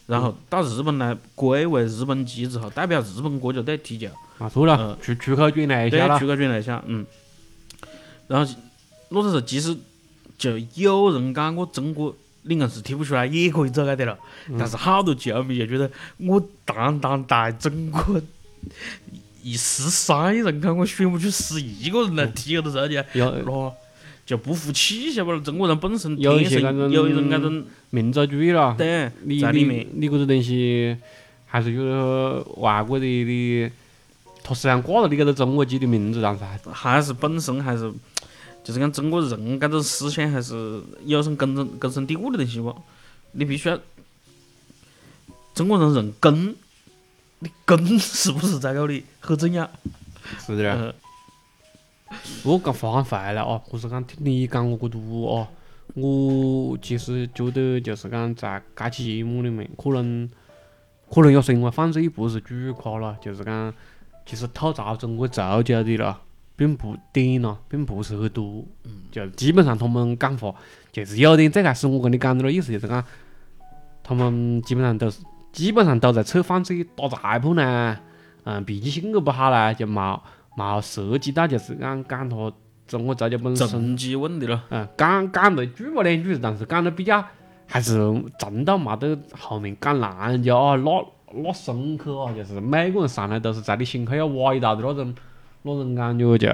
[0.08, 4.08] 然后到日本来归为日本籍之后，代表日本国家队踢球。
[4.39, 6.18] 啊错了嗯，出出口转来一对下，了。
[6.20, 7.06] 出，口转来下，嗯。
[8.28, 8.54] 然后
[9.10, 9.76] 那个时候其实
[10.38, 14.18] 就有人讲我中国你硬是踢不出来也可以走开的了，
[14.58, 18.22] 但是好多球迷就觉得我堂堂大中国
[19.50, 23.74] 一十三亿人口，我选不出十一个人来踢这个足球，有那
[24.24, 25.40] 就不服气，晓不咯？
[25.40, 28.76] 中国人本身有一天种生有一种那种民族主义了。
[28.78, 29.10] 对
[29.42, 30.96] 在里面，你搿个东西，
[31.48, 33.72] 还是有外国的的，
[34.44, 37.92] 他虽然挂了你搿个中国籍的名字，但是还还是本身还是，
[38.64, 42.76] 就是讲中国人搿种思想还是有种根深根深蒂固的东西不。
[43.32, 43.80] 你必须要，
[45.56, 46.56] 中国人认根，
[47.39, 49.69] 你根是不是在搿里很重要。
[50.39, 50.93] 是的
[52.43, 55.47] 我讲话讲坏了哦，我是讲听你讲我搿多哦，
[55.93, 60.30] 我其实觉得就是讲在这期节目里面，可能
[61.10, 63.73] 可能也是因为范志毅不是主咖了，就是讲
[64.25, 66.19] 其实吐槽中国足球的了，
[66.56, 68.65] 并不点了，并不是很多，
[69.12, 70.54] 就基本上他们讲话
[70.91, 73.04] 就是有点最开始我跟你讲的那意思，就是讲
[74.04, 75.21] 他们基本上都是
[75.60, 77.98] 基本上都在扯范志毅打裁判呢，
[78.45, 80.17] 嗯，脾气性格不好啦，就冇
[80.56, 82.50] 冇涉及到就是讲讲他
[82.88, 87.22] 中国足球本身，政绩问题了，嗯，讲讲得句么两句，但是讲得比较
[87.67, 87.98] 还是
[88.39, 95.13] 真到冇得后面讲烂人家啊，那那深刻啊，就是每个人上来都是在你心口要挖一道的那种
[95.63, 96.48] 那种感觉就，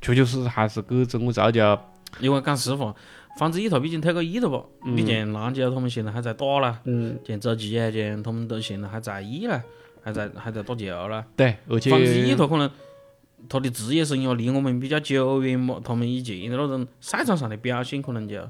[0.00, 1.78] 确确实实还是给中国足球，
[2.20, 2.94] 因为讲实话，
[3.38, 4.64] 范志毅他毕竟退过役了吧？
[4.84, 9.62] 你像篮球他们现在还在打啦，嗯，像周琦啊，像他们都现在还在役啦，
[10.02, 11.24] 还在还在打球啦。
[11.36, 12.70] 对，而且范志毅他可能
[13.48, 18.46] 他的职业生涯离我们比较久远嘛，他们以前的那种赛场上的表现可能就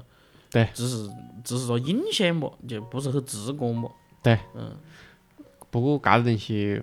[0.49, 1.09] 对，只是
[1.43, 3.89] 只是说印象嘛，就不是很直观嘛。
[4.21, 4.75] 对，嗯，
[5.69, 6.81] 不过搿个东西，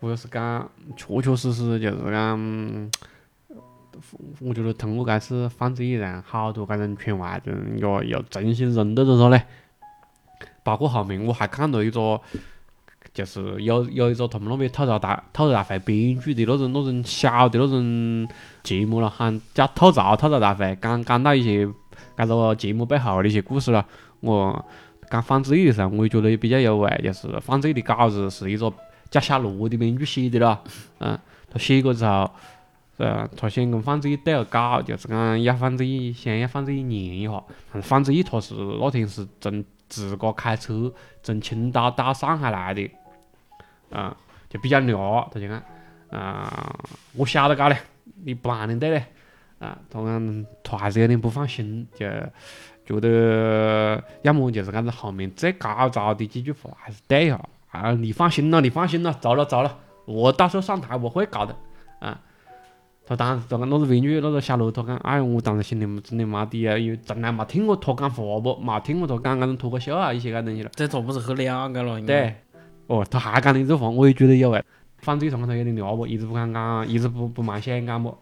[0.00, 2.90] 我要是讲，确确实实就是讲，
[4.40, 9.42] 我觉得通过搿次放这一让好多搿种圈外人又又重新认得着他嘞。
[10.62, 12.20] 包括后面我还看到一个，
[13.14, 18.28] 就是有有一个他们那边吐槽大吐槽大会编剧的那种那种小的那种
[18.62, 21.66] 节目了，喊叫吐槽吐槽大会，讲讲到一些
[22.16, 23.84] 搿个节目背后的一些故事了。
[24.20, 24.64] 我
[25.10, 28.70] 讲放这的时候，我也觉得也比较有味，就是放这的稿子是一个
[29.10, 30.62] 叫小罗的编剧写的了，
[30.98, 31.18] 嗯，
[31.50, 32.30] 他写过之后，
[32.98, 37.40] 呃，他先跟范志毅对了稿，就是讲要范志毅先要范志毅念一下，
[37.72, 42.90] 但是放这他是那天是从自个开车从青岛到上海来的，
[43.92, 44.16] 啊、
[44.48, 45.62] 就比较嗲，他就讲，
[46.10, 46.76] 啊、
[47.14, 47.78] 我晓得搞嘞，
[48.24, 49.04] 你不按的对嘞，
[49.60, 52.04] 啊，他讲他还是有点不放心，就
[52.84, 61.54] 觉得要么就是讲子后面最高潮的几句话还是对一下，啊，你放心了，你放心了，走了走了，我到时候上台我会搞的，
[62.00, 62.20] 啊。
[63.08, 70.70] 他当时他讲那个编剧那个小罗，他讲，哎，我当时心里么真的妈的啊，因为从来没听过他讲话不，没听过他讲那种脱口秀啊一些个东西了。
[70.74, 72.00] 这他不是很了解了？
[72.02, 72.34] 对，
[72.86, 74.62] 哦，他还讲的这话，我也觉得有味。
[74.98, 78.14] 反正上他有点聊不，一直不敢讲，一直不不蛮想讲不。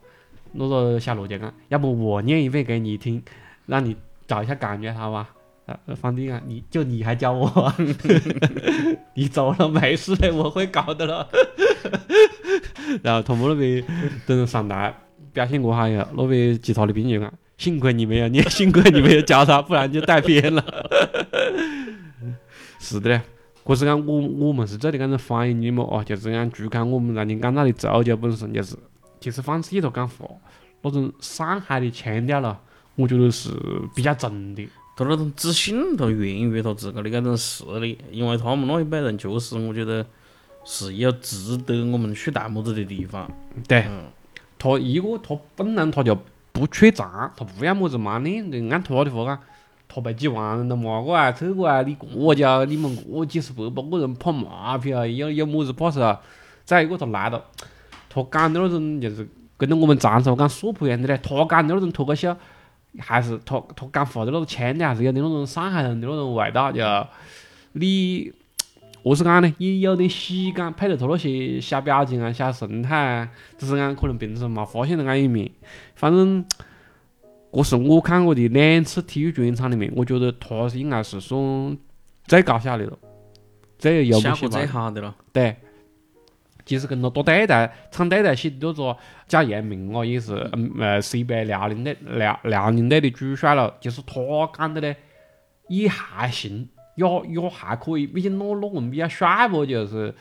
[0.53, 3.21] 那个小罗就讲，要不我念一遍给你听，
[3.67, 3.97] 让你
[4.29, 5.29] 找一下感觉，好吧？
[5.67, 7.75] 啊，方弟啊，你就你还教我，
[9.15, 11.29] 你走了没事的，我会搞的了。
[13.03, 13.85] 然后他们那边
[14.27, 14.95] 等上台
[15.33, 20.65] 表现过好以后，那边其他的兵就讲，幸亏你没有念，幸亏你没有教他，不然就带偏了。
[22.79, 23.21] 是的嘞。
[23.65, 28.77] 可是讲我我们是这里讲的翻译你嘛哦，就是讲就看我们让你讲到的足球本身，就是
[29.19, 30.25] 其实放这头讲话
[30.83, 32.61] 那种上海的腔调了，
[32.95, 33.51] 我觉得是
[33.95, 34.69] 比较重的。
[34.97, 40.07] 他那种自信，都源于他自个的这种实力，因为他们那一辈人确实，我觉得
[40.69, 43.31] 是有值得我们去戴帽子的地方。
[43.69, 44.07] 对，嗯，
[44.59, 46.19] 他一个他本来他就
[46.51, 49.41] 不缺钱，他不要么子嘛练的，按他的话讲，
[49.87, 56.21] 他被几万人都骂过来、臭过啊，你国家你们个几十百把个人跑马屁啊，有有么子怕事啊？
[56.65, 57.45] 再一个他来了，
[58.09, 62.37] 他讲的那种就是跟着我们长沙讲说普一样的嘞，他讲的那种脱口秀，
[62.99, 66.83] 还是他他讲话的那个腔调，还是有点那种上海人的那种味道，就
[67.75, 68.33] 你。
[69.11, 69.55] 何是讲呢？
[69.59, 75.51] 也有点喜感，配合他那些小表情啊、小神态啊，只是讲可能平时没发现到那一面。
[75.95, 76.45] 反正，
[77.53, 81.79] 这是我看过的两次体育专场里面，我觉得他是应该是算
[82.25, 82.99] 最搞笑的了，
[83.79, 84.59] 最有幽默细胞的。
[84.59, 85.15] 最好的了。
[85.33, 85.57] 对，
[86.65, 88.97] 其实跟他打对台、唱对台戏的那个
[89.29, 94.15] 贾彦明啊，也是嗯呃 CBA 辽宁队辽辽宁队的主帅了，就是他
[94.59, 94.97] 讲的呢，
[95.69, 100.13] 也还行，也也还可以，毕竟那那人比较帅啵，就是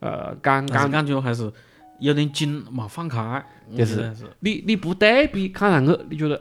[0.00, 1.50] 呃感感感觉还是
[2.00, 3.44] 有点紧，没放开。
[3.74, 6.40] 就是你你不对比看上去，你觉得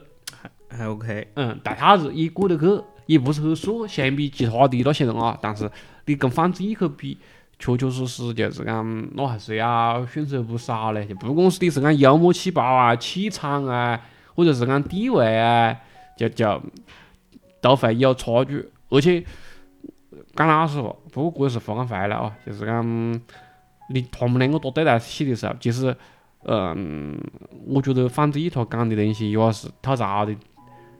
[0.70, 1.28] 还还 OK。
[1.36, 5.70] 嗯大小子也过得去，也不是很帅，相比其他的那些人啊，但是
[6.06, 7.18] 你跟范志毅去比，
[7.60, 11.06] 确确实实就是讲那还是要逊色不少嘞。
[11.06, 14.00] 就不管是你是讲幽默细胞啊、气场啊，
[14.36, 15.78] 或者是讲地位啊，
[16.18, 16.62] 就就
[17.62, 18.70] 都会有差距。
[18.90, 19.24] 而且
[20.36, 22.84] 讲老实话，不过这是话讲回来啊，就是讲
[23.90, 25.96] 你他们两个打对台戏的时候，其实
[26.46, 27.18] 嗯，
[27.68, 30.36] 我觉得范志毅他讲的东西也是吐槽的。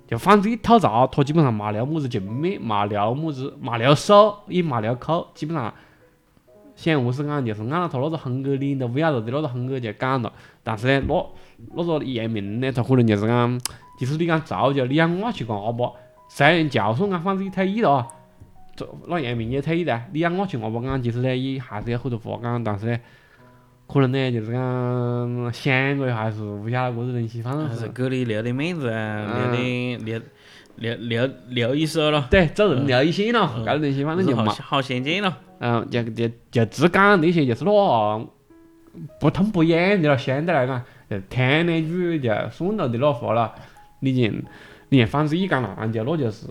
[0.06, 5.74] 就范志毅吐槽，他基本上没留么子情面，没留么子，没留手，也没留口，基本上
[6.76, 10.32] 想何是讲，就是按照他那个风格脸都不要得的那个风格就讲了。
[10.62, 13.60] 但是呢，那那个严明呢，他可能就是讲，
[13.98, 15.94] 其实你讲足球，你要我去阿巴，
[16.28, 18.08] 虽然就算讲范志毅退役了啊，
[18.76, 23.00] 这那杨明也退役了，你要我去阿巴讲，其实呢也还是有很多话讲，但是呢，
[23.88, 30.22] 可能呢就是讲想过还是不晓得搿个东西，反正还是是给你留点面子啊，嗯留点留
[30.76, 34.52] 留留留一手咯，对做人留一线了，嗯搿个东西反正就好没。
[34.52, 35.34] 好相见咯。
[35.60, 38.28] 嗯，就就就只讲那些就是那
[39.20, 43.54] 不痛不痒的咯，相对来讲，就听两句就算了的那话了。
[44.00, 44.34] 你像
[44.90, 46.48] 你像范志毅讲篮球，那就是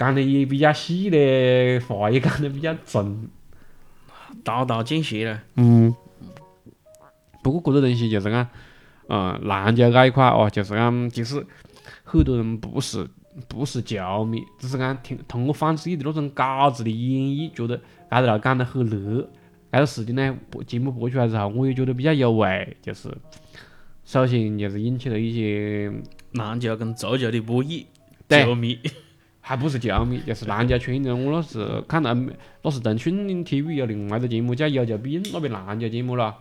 [0.00, 3.28] 讲的也比较细的，话也讲的比较重。
[4.42, 5.94] 刀刀见血了，嗯。
[7.42, 8.48] 不过搿个东西就是讲，
[9.08, 11.44] 嗯，篮球搿一块哦，就是讲，其实
[12.04, 13.06] 很多人不是
[13.48, 17.78] 不是球迷，只是讲听通过范志毅的那种稿子的演绎，觉得
[18.10, 19.28] 搿条讲得很热，
[19.70, 23.08] 但是事情呢，播节目播出来之后，我也觉得比较有味，就是
[24.04, 25.92] 首先就是引起了一些
[26.32, 27.84] 篮球跟足球的博弈，
[28.28, 28.78] 球迷，
[29.40, 31.14] 还不是球迷，就是篮球圈的。
[31.14, 32.14] 我那是看到
[32.62, 36.34] 那是腾讯体育有另外一个节目叫《有求必应》，那边篮球节目了，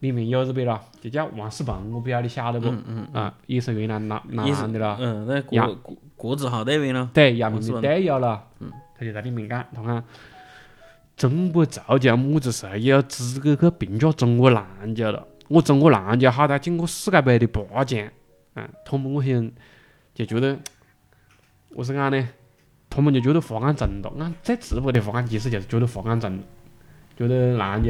[0.00, 2.68] 里面有这边了，就叫王仕鹏，我不晓得你晓得不？
[2.68, 4.96] 嗯嗯，啊，也是越南男也是男的了。
[5.00, 8.44] 嗯，那国国国字号队员咯，对，姚明的王思鹏队友了，
[8.96, 10.04] 他就在里面讲，他讲
[11.16, 15.26] 中国足球么子时候也有资格去评价中国篮球了。
[15.48, 18.08] 我中国篮球好歹进过世界杯的八强，
[18.54, 19.50] 嗯，他们我想
[20.14, 20.58] 就觉得，
[21.74, 22.28] 我是讲呢，
[22.90, 24.12] 他们就觉得发感正了。
[24.18, 26.42] 俺最直白的发感其实就是觉得发感正了，
[27.16, 27.88] 觉得篮球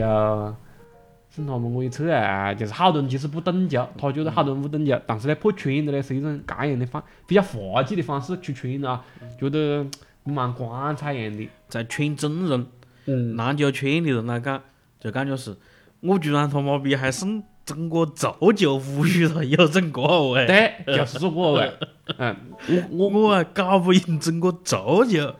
[1.30, 9.02] 是他们可以扯啊，就是好多人其实不懂球，他觉得好多人不懂球，但是呢破圈的呢是一种这样的方比较滑稽的方式出圈啊，
[9.40, 9.86] 觉得
[10.24, 11.48] 蛮光彩样的。
[11.68, 12.66] 在圈真人，
[13.06, 14.62] 嗯，篮球圈的人来讲，
[15.00, 15.56] 就感觉是，
[16.00, 20.46] 我居然他妈逼还胜中国足球无语了，有种个味。
[20.46, 21.72] 对，就是这个味。
[22.18, 22.36] 嗯，
[22.68, 25.32] 我我我还搞不赢中国足球。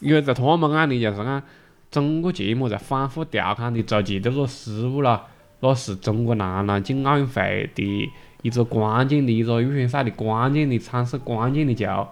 [0.00, 1.42] 因为在他们眼里就是讲，
[1.90, 5.26] 整个节目在反复调侃的足球的个失误了，
[5.60, 8.10] 那是中国男篮进奥运会的
[8.42, 12.08] 一个关键的一个预选赛的关键的参赛、关键的球，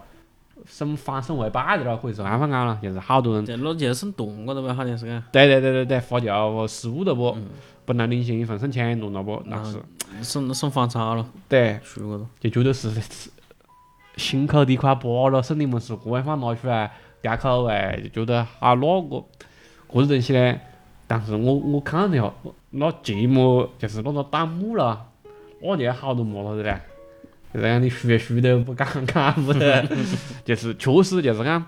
[0.66, 4.72] 胜反胜为败的了，可以是安放讲了，就是好多人，这那就胜断过了吧？
[4.74, 7.36] 好像是个，对对对对对，发球失误了不？
[7.84, 9.42] 本来领先一分胜抢断了不？
[9.46, 9.80] 那是
[10.22, 12.26] 胜胜反差了，对，输过了。
[12.38, 13.30] 就觉得是是
[14.16, 19.16] 心口的一块疤了，是你们是这样放拿出来吊口味，就觉得啊那个
[19.88, 20.60] 搿个东西呢。
[21.06, 22.32] 但是我我看了一下，
[22.70, 25.08] 那节目就是那个弹幕了，
[25.60, 26.80] 那就有好多骂他的嘞，
[27.52, 29.86] 就这样你输也输都不敢看不得，
[30.44, 31.66] 就是确实就是讲，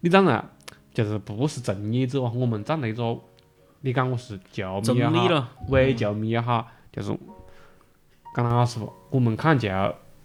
[0.00, 0.48] 你当然
[0.94, 3.18] 就是不是从业者，我们站在一个，
[3.82, 7.16] 你讲我是球迷也好，伪球迷也好，就是
[8.36, 9.68] 讲老实话，我们看球，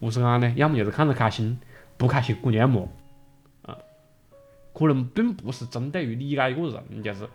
[0.01, 0.53] 何是讲呢？
[0.57, 1.57] 要么就是看着开心，
[1.95, 2.81] 不开心我就要骂，
[3.61, 3.77] 啊，
[4.73, 7.29] 可能并不是针对于你这一个人，就是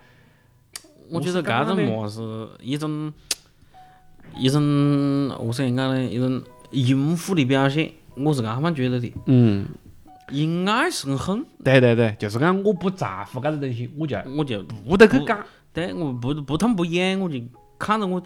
[1.09, 3.11] 我觉得搿种骂是一种
[4.37, 6.05] 一种何是讲呢？
[6.05, 7.93] 一种应付的表现。
[8.17, 9.67] 我是这么觉得的，嗯，
[10.31, 17.41] 因爱生恨，对对对，就是讲我不在乎搿个东西，我就我就不得去讲，对我不不痛不痒，我就
[17.79, 18.23] 看着我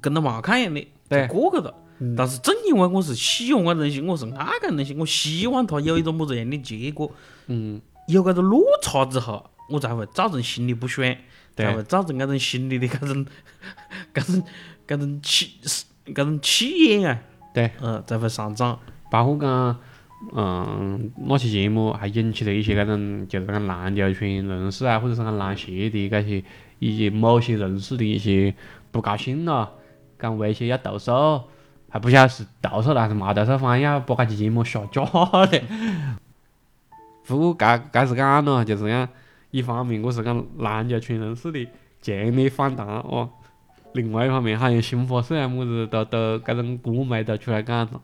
[0.00, 1.74] 跟他没看一样的，就过去了。
[2.16, 7.08] 但是正因为我是喜欢个东西，我是爱个东西，我希望它有一种么子样的结果，
[7.46, 11.16] 嗯，有搿个落差之后，我才会造成心里不爽，
[11.56, 13.24] 才会造成搿种心理的搿种
[14.12, 14.42] 搿种
[14.88, 15.52] 搿种气
[16.06, 17.20] 搿种气焰啊，
[17.54, 18.76] 对，呃，才会上涨。
[19.08, 19.78] 包括讲，
[20.34, 26.42] 嗯，那期节目还引起了一些搿种就是讲篮球圈人士啊，或者是讲篮协的搿些
[26.82, 28.52] 以及某些人士的一些
[28.90, 29.78] 不高兴咯，
[30.18, 31.12] 讲威胁要投诉，
[31.88, 35.04] 还不晓得是投诉了还是没投诉，反正要把搿期节目下架
[35.46, 35.62] 的。
[37.24, 39.08] 不过搿搿是讲咯，就是讲
[39.52, 41.68] 一方面我是讲篮球圈人士的
[42.00, 43.30] 强烈反弹哦，
[43.92, 48.00] 另外一方面好像新华社啊么子都都搿种官媒都出来讲了。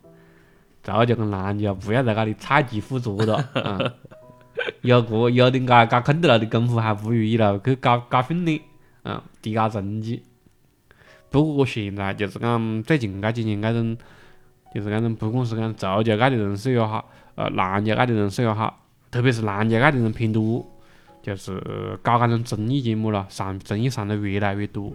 [0.84, 3.92] 足球跟篮球不要在搿里菜鸡互啄了，
[4.82, 8.60] 有个有的搞搞空头了的功夫还不如一路，去搞搞训练，
[9.08, 10.22] 嗯，提高成绩。
[11.30, 13.96] 不过现在就是讲最近搿几年搿种，
[14.74, 20.66] 就是搿种不管是讲足球界的人士也好，呃，篮球界的人士也好，特别是篮球界的人偏多，
[21.22, 21.58] 就是
[22.02, 24.92] 搞搿种综艺节目了，上综艺上的越来越多，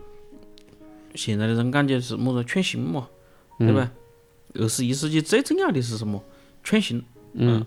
[1.16, 3.08] 现在的人感觉是么子创新嘛，
[3.58, 3.92] 对嗯吧？
[4.56, 6.24] 二十一世纪最重要的是什么？
[6.64, 7.04] 创新。
[7.34, 7.66] 嗯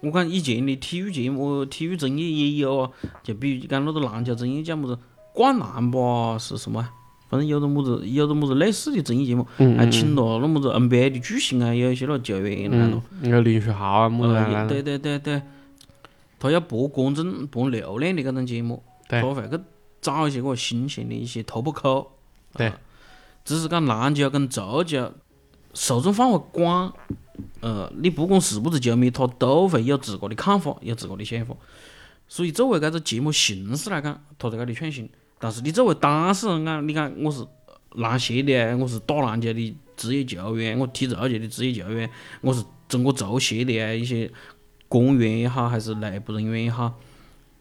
[0.00, 2.90] 我讲以前的体育节目、体育综艺也有啊，
[3.22, 4.96] 就比如讲那个篮球综艺叫么子
[5.32, 5.98] 《灌篮吧》
[6.38, 6.92] 是什么啊？
[7.28, 15.42] 反正有个么子，有个么子类似的综艺节目，嗯还请了那么子 NBA 的巨星啊，有一些那球员来嗯了。，那个林书豪啊么子啊，呃对对对对，
[16.38, 19.58] 他要博观众、博流量的搿种节目，他会去
[20.02, 22.18] 找一些个新鲜的一些突破口。
[22.54, 22.78] 对啊
[23.44, 25.12] 只是讲篮球跟足球
[25.72, 26.92] 受众范围广，
[27.60, 31.56] 呃，你不管是不是球迷，他都会有自个的看法，有自个的想法。
[32.28, 35.08] 所以作为搿个节目形式来讲，他在搿里创新。
[35.42, 37.44] 但是你作为当事人讲，你讲我是
[37.96, 42.08] 篮协的啊，我是打篮球的职业球员，我踢足球的职业球员，
[42.42, 44.30] 我是中国足协的啊一些
[44.86, 46.94] 官员也好，还是内部人员也好，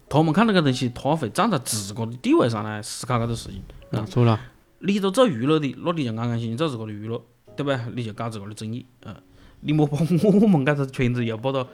[0.08, 3.64] 他们看到搿东西，他会站在自个的地位上来思考搿个事情。
[3.90, 4.40] 啊，错了，
[4.82, 7.20] 你都做娱乐的，那你就安安心心做自个的娱乐，
[7.58, 7.88] 对吧？
[7.96, 9.16] 你就搞自个的综艺，嗯，
[9.62, 11.66] 你莫把我们搿个圈子又把它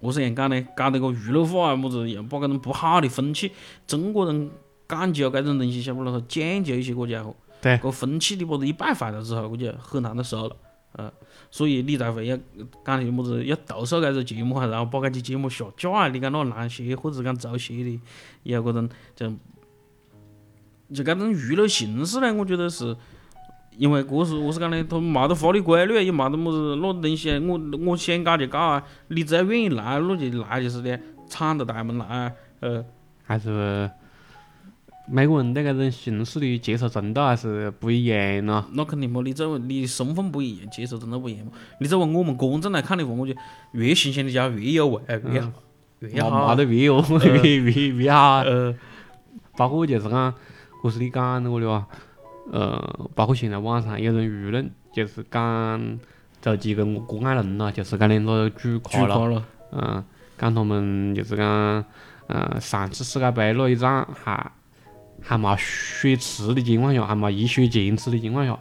[0.00, 0.66] 何是样讲呢？
[0.74, 3.52] 搞得个娱乐化啊，么子又把搿种不好的风气，
[3.86, 4.50] 中国人
[4.90, 6.20] 讲究搿种东西，晓不咯？
[6.28, 7.34] 讲究一些，个家伙。
[7.62, 7.78] 对。
[7.78, 10.56] 搿风气你把它一败坏了之后，估计很难得收了。
[10.92, 11.12] 呃，
[11.50, 12.36] 所以你才会要
[12.84, 18.00] 讲些么子要投诉搿个节目啊，然后把搿些节目下架啊，你讲那烂些或者讲造些的，
[18.42, 19.30] 也有搿种就
[20.92, 22.96] 就搿种娱乐形式呢，我觉得是。
[23.78, 32.84] 因为这是我是讲的，他没得法律规律，也没得么子那东西，我我想搞就搞啊，你只要愿意来，那就来就是的，敞着大门来，呃，
[33.22, 33.88] 还是
[35.10, 38.64] 每个人对搿种形式的接受程度还是不一样咯。
[38.72, 41.52] 那肯定嘛，你作为你身份不一样，接受程度不一样嘛。
[41.80, 43.40] 你作为我们观众来看的话，我觉得
[43.72, 45.02] 越新鲜的家伙越有味，
[45.32, 45.52] 越好，
[45.98, 46.48] 越好。
[46.48, 48.38] 没得越哦越越越好。
[48.38, 48.74] 呃，
[49.56, 50.32] 包括就是讲，
[50.80, 51.84] 不是你讲的我的哇。
[52.52, 55.98] 呃，包括现在网上有人舆论，就是讲
[56.42, 60.04] 周杰跟郭艾伦咯，就是讲两个主咖了，嗯，
[60.36, 61.84] 讲他们就是讲，
[62.26, 64.50] 嗯，上次世界杯那一场还
[65.20, 68.58] 还没血池的情况下，还没一血溅池的情况下，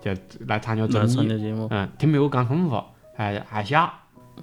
[0.00, 0.10] 就
[0.46, 1.28] 来参加综艺，
[1.70, 3.92] 嗯，听别个讲空话，还还笑，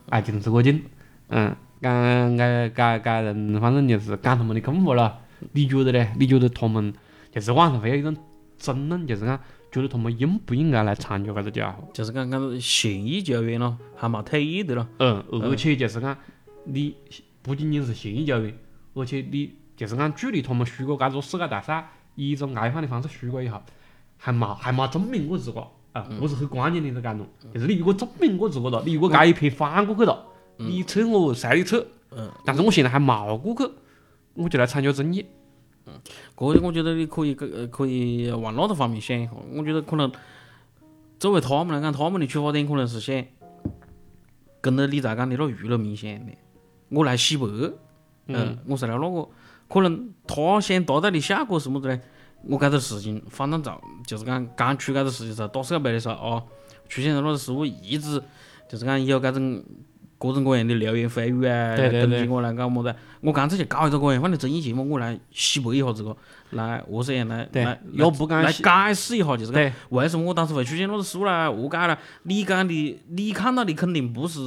[0.10, 0.84] 还挺是过劲，
[1.30, 5.20] 嗯，讲该该该人反正就是讲他们的空话了。
[5.52, 6.08] 你觉得呢？
[6.20, 6.94] 你觉得他们
[7.32, 8.16] 就是网上会有一种？
[8.58, 9.40] 争论就是讲，
[9.72, 11.88] 觉得他们应不应该来参加搿个家伙？
[11.94, 14.88] 就是讲，讲现役球员咯，还没退役的咯。
[14.98, 16.18] 嗯，而且就是讲，
[16.64, 16.96] 你
[17.44, 18.52] 不仅仅是现役球员，
[18.96, 23.62] 而且你就是讲，距离他们输过搿个世界大赛，以一种爱放的方式输过以后，
[24.18, 25.62] 还冇还冇证明过自个
[25.94, 27.20] 啊，我是很关键的一个阶段。
[27.54, 30.26] 就是你如果证明过自个了，你如果搿一撇翻过去了，
[30.58, 31.86] 你撤我随你撤。
[32.10, 32.30] 嗯。
[32.44, 33.72] 但是我现在还冇过去，
[34.34, 35.24] 我就来参加争议。
[35.86, 35.94] 嗯，
[36.36, 39.32] 个我觉得你可以个可以往那个方面想一下。
[39.54, 40.12] 我觉得可能
[41.20, 43.24] 作为他们来讲，他们的出发点可能是想
[44.60, 46.34] 跟着你在讲的那娱乐明星的，
[46.90, 47.46] 我来洗白。
[48.30, 49.30] 嗯，我是来那个，
[49.68, 52.00] 可能他想达到的效果是么子呢？
[52.44, 56.44] 我搿个事情反正早就是讲刚出搿个事情时候，打世界杯的时候啊，
[56.88, 58.22] 出现了那个失误，一直
[58.70, 59.64] 就是讲有搿种。
[60.20, 62.92] 各种各样的流言蜚语啊，攻击我来搞么子？
[63.22, 66.18] 我干脆就搞一个个人放的综艺节目，我来洗白一下这个，
[66.50, 68.64] 来何是样来来要不敢来解
[68.96, 71.52] 释一下，就是讲为什么我当时会出现那个失误啦？
[71.52, 71.96] 何解啦？
[72.24, 74.40] 你讲的，你看到的肯定不是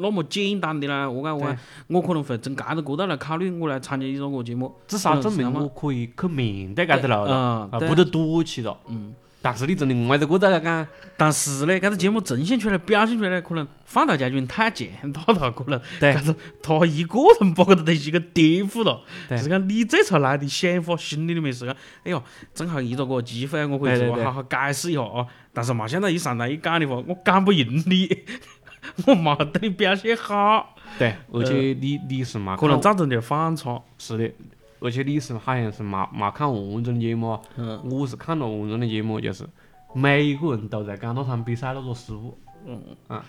[0.00, 1.08] 那么简单的啦。
[1.08, 1.32] 何解？
[1.32, 1.56] 我
[1.88, 8.76] 我可能会从搿个角度来考虑，我来参加一个个节目，至少证明我可以去面对搿个路了，啊，不得躲起了。
[8.88, 9.14] 嗯。
[9.40, 10.84] 但是你真的歪着个子来讲，
[11.16, 19.00] 但是呢，搿个节目呈现出来、表现出来，可能放大将军太强大了，可能，对，但是他一个人把搿个东西给颠覆了。
[19.30, 22.20] 是讲你这才来的想法，心里里面是讲，哎哟，
[22.52, 25.24] 正好遇到个机会，我可以做好好解释一下啊。
[25.52, 28.08] 但是没想到一上来一讲的话，我讲不赢你，
[29.06, 30.74] 我没得你表现好。
[30.98, 33.80] 对，而且你你是嘛，可能造成点反差。
[33.98, 34.30] 是的。
[34.80, 39.44] 而且你是好像是没没看完整的节目，嗯我是看了完整的节目，就是
[39.92, 43.24] 每一个人都在讲那场比赛那个失误，嗯啊，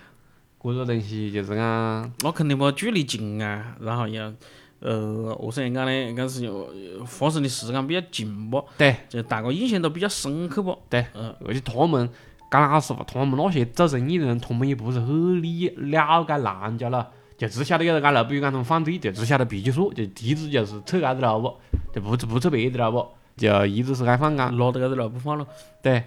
[0.62, 4.32] 这个东西就是讲，那肯定不距离近啊，然后要
[4.80, 5.92] 呃，何是样讲呢？
[6.14, 8.64] 搿是发生的时间比较近不？
[8.78, 10.78] 对，就大家印象都比较深刻不？
[10.88, 12.08] 对，嗯，而且他们
[12.50, 17.10] 讲老实话，他们那些做生意的人，他们也不是很理了解人家了。
[17.38, 21.58] 就只晓得有人讲路，比如讲他们犯罪，就只晓得脾气说，就一直就是扯搿子路不，
[21.94, 25.48] 就不不扯别的了不，就一直是爱放讲，拉着搿子路不放了。
[25.82, 26.04] 对，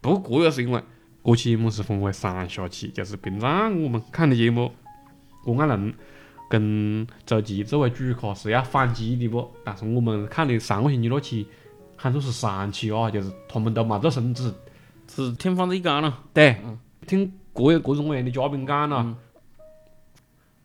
[0.00, 0.80] 不过这也是因为，
[1.24, 4.70] 这节目是分为上下期，就是平常我们看的节目，
[5.42, 5.92] 郭艾伦
[6.48, 11.48] 跟周琦作为主咖是要反击的不，但是我们看的上个星期那期，
[11.96, 14.54] 喊作是上期啊，就是他们都没做声，只是
[15.38, 16.22] 听放着一讲了。
[16.34, 16.56] 对，
[17.06, 19.16] 听各有各种各样的嘉宾讲了。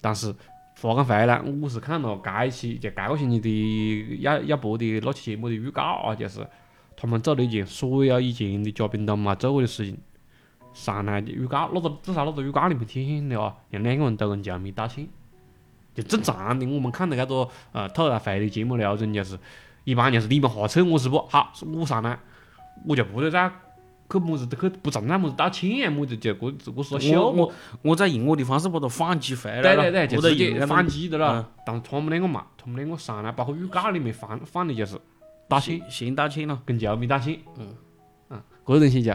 [0.01, 0.33] 但是
[0.81, 6.45] 话讲回来，我是看了这一期就这个星期的要要播的那期节目的预告啊，就是
[6.97, 9.97] 他们做了一件所有以前的嘉宾都没做过的事情。
[10.73, 15.05] 上来的预告，那个至少那个预告里面体现的啊，让两个人都跟球迷道歉。
[15.93, 19.37] 就正常的，我们看的搿个呃吐槽会的节目流程就是，
[19.83, 21.19] 一般就是你们瞎扯我是不？
[21.27, 22.17] 好，我上来
[22.87, 23.51] 我就不得再。
[24.11, 27.51] 去么子去不存在么子道歉么子就过这个是笑我
[27.81, 31.49] 我再用我的方式把它反击回来了，对对对，就直接反击的了。
[31.65, 34.99] 但是他们两个嘛，他们两个上来包括预告里面放放的 就是
[35.47, 37.39] 道歉，先道歉了，跟球迷道歉。
[37.57, 37.67] 嗯
[38.29, 39.13] 嗯，这个东西就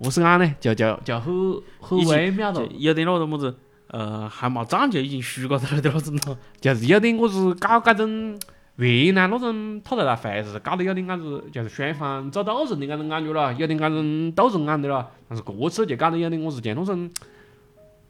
[0.00, 0.54] 何是讲呢？
[0.58, 1.32] 就就就很
[1.80, 3.56] 很微妙的，有点那个么子
[3.88, 8.38] 呃还没涨就已经输过头了的那种了，就是有点我是搞这种。
[8.82, 15.08] 原来那种吐槽大会是搞得有点伢子，就是双方做斗争的那种感觉了，有点伢种斗争感的了。
[15.28, 17.10] 但是这次就搞得有点我是讲那种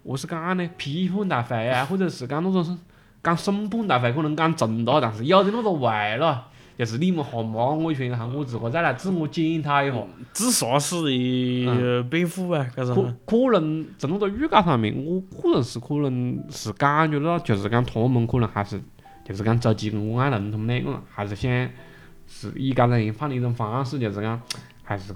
[0.04, 0.70] 何是讲呢？
[0.76, 2.76] 批判大会啊，或者是讲那种是
[3.22, 6.48] 讲审判大会，可能讲重了，但是有点那个外了。
[6.78, 9.96] 就是你们哈骂我一圈，然后，我自个再来自我检讨一下。
[10.32, 12.66] 自杀式的辩护啊？
[12.74, 12.94] 干啥？
[12.94, 18.80] 可可能从那个预告上面，我个人是可能是感觉到，就是讲他们可能还是
[19.24, 21.70] 就是讲周琦跟我爱伦他们两个人还是想
[22.26, 24.40] 是以刚才一放的一种方式，就是讲
[24.82, 25.14] 还是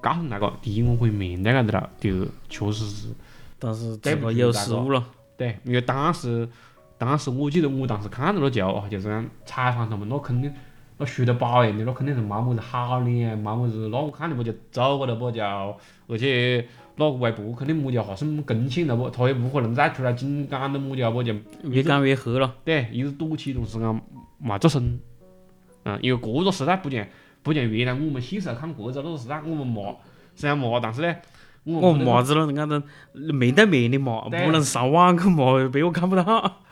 [0.00, 3.08] 告诉那个，第一我可以面对个的了，第二确实是。
[3.58, 5.04] 但是这个有失误了。
[5.36, 6.48] 对，因为当时。
[7.00, 10.52] 当时我记得我当时看到了球啊，就是讲采访他们，那肯定
[10.96, 15.40] 那输得饱样的，那肯定是没么子好脸，没么子，那我看的不就走过了不就，
[16.08, 16.66] 而且
[16.98, 21.32] 那个微博肯定么家哈是更新了不，他也不可能再出来紧讲的么家不就
[21.62, 22.56] 越讲越黑了。
[22.64, 24.02] 对，一直躲起同时间
[24.38, 24.98] 没做声，
[25.84, 27.06] 嗯，因为这个时代不像
[27.42, 29.94] 不像原来我们小时候看这个那个时代，我们骂
[30.34, 31.14] 虽然骂，但是呢，
[31.64, 32.82] 我们骂子了，按照
[33.14, 36.24] 面对面的骂，不能上网去骂，别个看不到。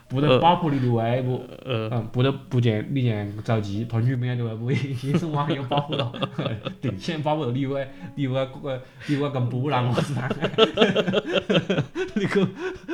[0.09, 4.77] 不得爆破你的微博，嗯，不得不像你像着急他女朋友的微博也
[5.17, 6.11] 是网友保护了，
[6.81, 7.85] 对，先保护了你外
[8.15, 11.83] 你外个个你为跟波浪我是啷个？
[12.15, 12.47] 你可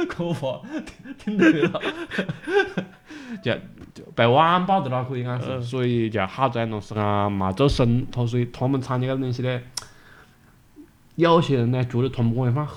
[0.09, 0.59] 可话
[1.19, 1.81] 听对了，
[3.43, 3.53] 就
[3.93, 9.61] 就被网暴的了，可以讲是，所以就好在那是讲没做声，他所以他们参加个东西呢，
[11.15, 12.67] 有些人呢觉得他们这样放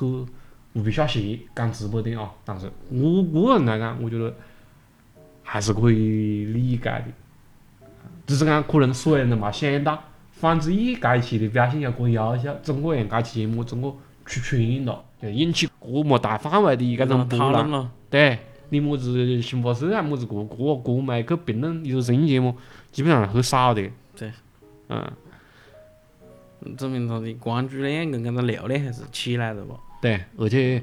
[0.77, 0.83] 很。
[0.83, 4.35] 无比下线讲直播点啊，但是我个人来讲，我觉得
[5.43, 7.05] 还是可以理解的，
[8.27, 13.91] 只是讲可能所有人都没想到，范志毅这一期的表现要这优秀，整个人这期节目整个
[14.27, 17.91] 出圈了，就引起这么大范围的这种波澜。
[18.11, 22.55] 对，你么子新华社啊，么子各各各媒去评论一个综艺节目，
[22.93, 23.91] 基本上很少的。
[24.15, 24.31] 对，
[24.91, 25.11] 嗯，
[26.77, 29.77] 证明他的关注量跟这个流量还是起来了吧。
[30.07, 30.81] 对，而且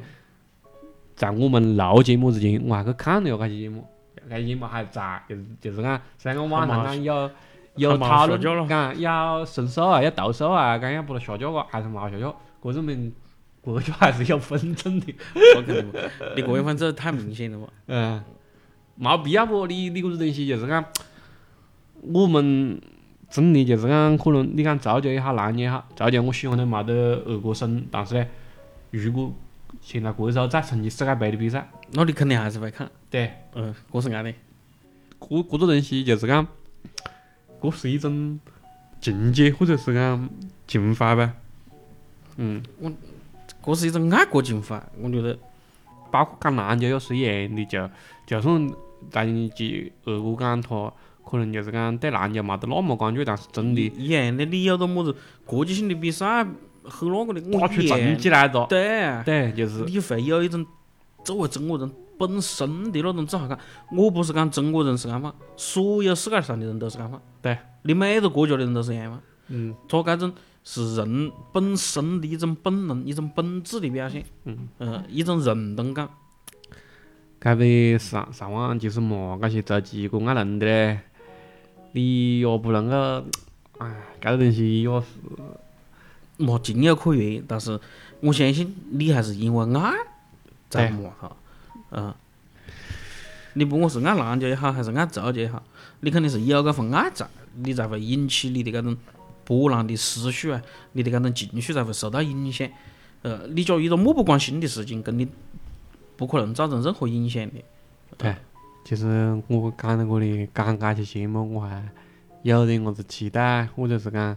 [1.15, 3.87] 在我们录节目之前，我还去看了下搿期节目，
[4.29, 7.31] 搿期节目还在，就是就是讲，虽然讲网上讲有
[7.75, 13.13] 有讨论讲要申诉啊，要投诉啊，讲要把它下架个，还是没下架，搿证明
[13.61, 15.15] 国家还是有分寸的。
[15.55, 15.89] 我肯定
[16.45, 17.67] 不，你这样子太明显了嘛。
[17.87, 18.21] 嗯，
[18.99, 19.67] 冇必要不？
[19.67, 20.83] 你你搿个东西就是讲，
[22.01, 22.81] 我们
[23.29, 28.25] 真的就是讲，可能你讲造就也好，拦也好，造就我喜欢的冇得二哥深，但是呢。
[28.93, 29.33] 如果
[29.81, 32.89] 现在这时候再重启世界杯的比赛，那你肯定还是会看。
[33.09, 34.31] 对，嗯，这是安的。
[34.31, 36.45] 这这个东西就是讲，
[37.59, 38.39] 这是一种
[39.01, 40.29] 境界，或者是讲
[40.67, 41.33] 情怀呗。
[42.37, 42.91] 嗯，我
[43.63, 45.37] 这是一种爱国情怀，我觉得。
[46.11, 47.89] 包括讲篮球也是一样的，就
[48.27, 48.71] 就算
[49.09, 50.93] 在几二哥讲他
[51.25, 53.81] 可能就是讲对篮球没得那么关注，但是真的。
[53.97, 56.45] 一样的，你有个么子国际性的比赛。
[56.83, 58.65] 很那个的，打出成绩来着。
[58.67, 59.83] 对，对，就是。
[59.85, 60.65] 你会有一种
[61.23, 63.57] 作为中国人本身的那种自豪感。
[63.91, 69.21] 我不是讲中国人是这样所有世界上的人都是这样对，你每个国家的人都是一样嘛。
[69.47, 69.75] 嗯。
[69.87, 74.23] 他这种是人本身的一种本能，一种本质的表现。
[74.45, 74.67] 嗯。
[74.77, 76.09] 呃，一种认同感。
[77.39, 77.63] 该不
[77.99, 80.99] 上上网就是骂这些周琦跟艾伦的嘞，
[81.91, 82.95] 你也不能够，
[83.79, 85.05] 哎，这个东西也是。
[86.43, 87.79] 莫情有可原，但是
[88.19, 89.93] 我相信你还是因为爱
[90.69, 91.31] 在骂他，
[91.91, 92.13] 嗯。
[93.55, 95.61] 你不管是爱篮球也好，还是爱足球也好，
[95.99, 98.97] 你肯定是有这份爱在，你才会引起你的这种
[99.45, 100.59] 波澜的思绪啊，
[100.93, 102.67] 你的这种情绪才会受到影响。
[103.21, 105.27] 呃，你假如遇到漠不关心的事情，跟你
[106.17, 107.63] 不可能造成任何影响的。
[108.17, 108.35] 对，
[108.83, 111.87] 其实我讲到我的刚这期节目，我还
[112.41, 114.35] 有点么子期待，或者是讲。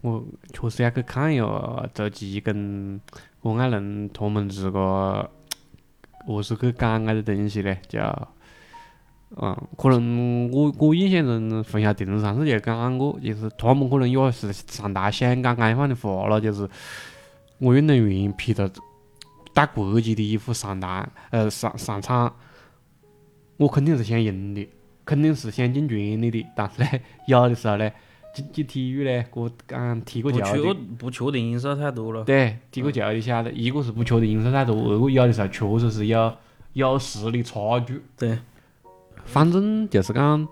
[0.00, 3.00] 我确实要去看一下周琦跟
[3.40, 5.28] 郭艾伦他们这个
[6.24, 7.80] 何是去讲个东西嘞？
[7.88, 7.98] 就，
[9.36, 16.68] 嗯，可能我我印象中冯小婷上次就讲过，就是他们可能也是上台想讲这样的话了，就是
[17.58, 18.70] 我运动员披着
[19.52, 22.32] 带国旗的衣服上台，呃，上上场，
[23.56, 24.68] 我肯定是想赢的，
[25.04, 26.88] 肯定是想进全力的，但是呢，
[27.26, 27.90] 有的时候呢。
[28.42, 32.22] 竞技体育呢，我刚踢过球的，不确定因素太多了。
[32.24, 36.32] 对，踢过球就晓得，一个是不确定因素太多，二个有的时候确实是有
[36.74, 38.02] 有实力差距。
[38.16, 38.38] 对，
[39.24, 40.46] 反正就是讲，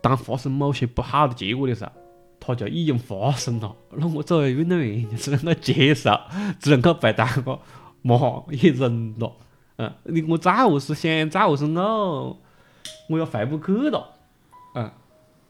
[0.00, 1.92] 当发生某些不好的结果的时候，
[2.40, 3.76] 它就已经发生了。
[3.90, 6.18] 那我作为运动员，就只能够接受，
[6.58, 7.58] 只能够被当个
[8.02, 8.16] 骂
[8.50, 9.32] 也忍了。
[9.76, 12.38] 嗯，你我再何是想，再何是我，
[13.08, 14.14] 我也回不去了。
[14.74, 14.90] 嗯。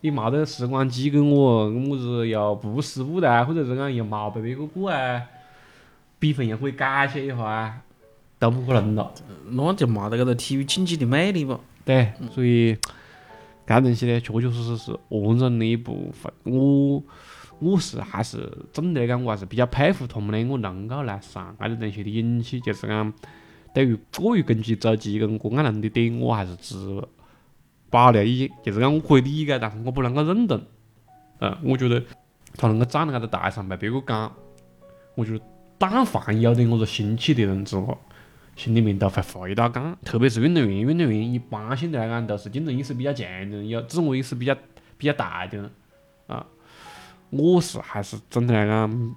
[0.00, 5.20] 你冇得时光机给我，么子又不失误的，或者是讲又冇被别个过啊，
[6.20, 7.82] 比分又可以改写一下啊，
[8.38, 9.12] 都不可能了。
[9.50, 11.58] 那就没得搿个体育竞技的魅力吧。
[11.84, 12.76] 对，所以
[13.66, 16.32] 搿东西呢，确确实实是恶人的一部分。
[16.44, 17.02] 我
[17.58, 23.12] 我是还是总的来讲，我还是比较佩服他们的，我能够来上搿种东西的勇气，就是讲
[23.74, 26.76] 对于过于攻击周琦跟郭艾伦的点，我还是持
[27.90, 28.50] 保留意见。
[28.64, 30.60] 就是讲我可以理解，但是我不能够认同。
[31.40, 32.02] 嗯，我觉得
[32.56, 34.32] 他能够站在搿个台上被别个讲，
[35.14, 35.44] 我觉得
[35.78, 37.96] 但凡有点我个心气的人之后，
[38.56, 44.56] 心里面都会回到讲，特别是运动员，运动员一般性的来讲都是竞争意识比较强的人，有自我意识比较
[44.96, 45.70] 比较大的人
[46.26, 46.44] 啊。
[47.30, 49.14] 我是还是总的来讲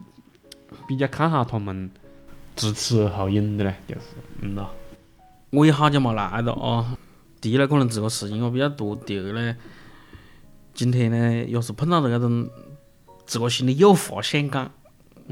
[0.88, 1.90] 比较看好他们
[2.56, 4.02] 知耻而后勇的嘞，就是
[4.42, 4.70] 嗯咯。
[5.50, 6.98] 我也好久没来了啊。
[7.42, 9.58] 第一呢，可能这个事情我比较多；第二呢，
[10.74, 12.48] 今天呢要是碰到了搿种
[13.26, 14.72] 自个心里有话想讲，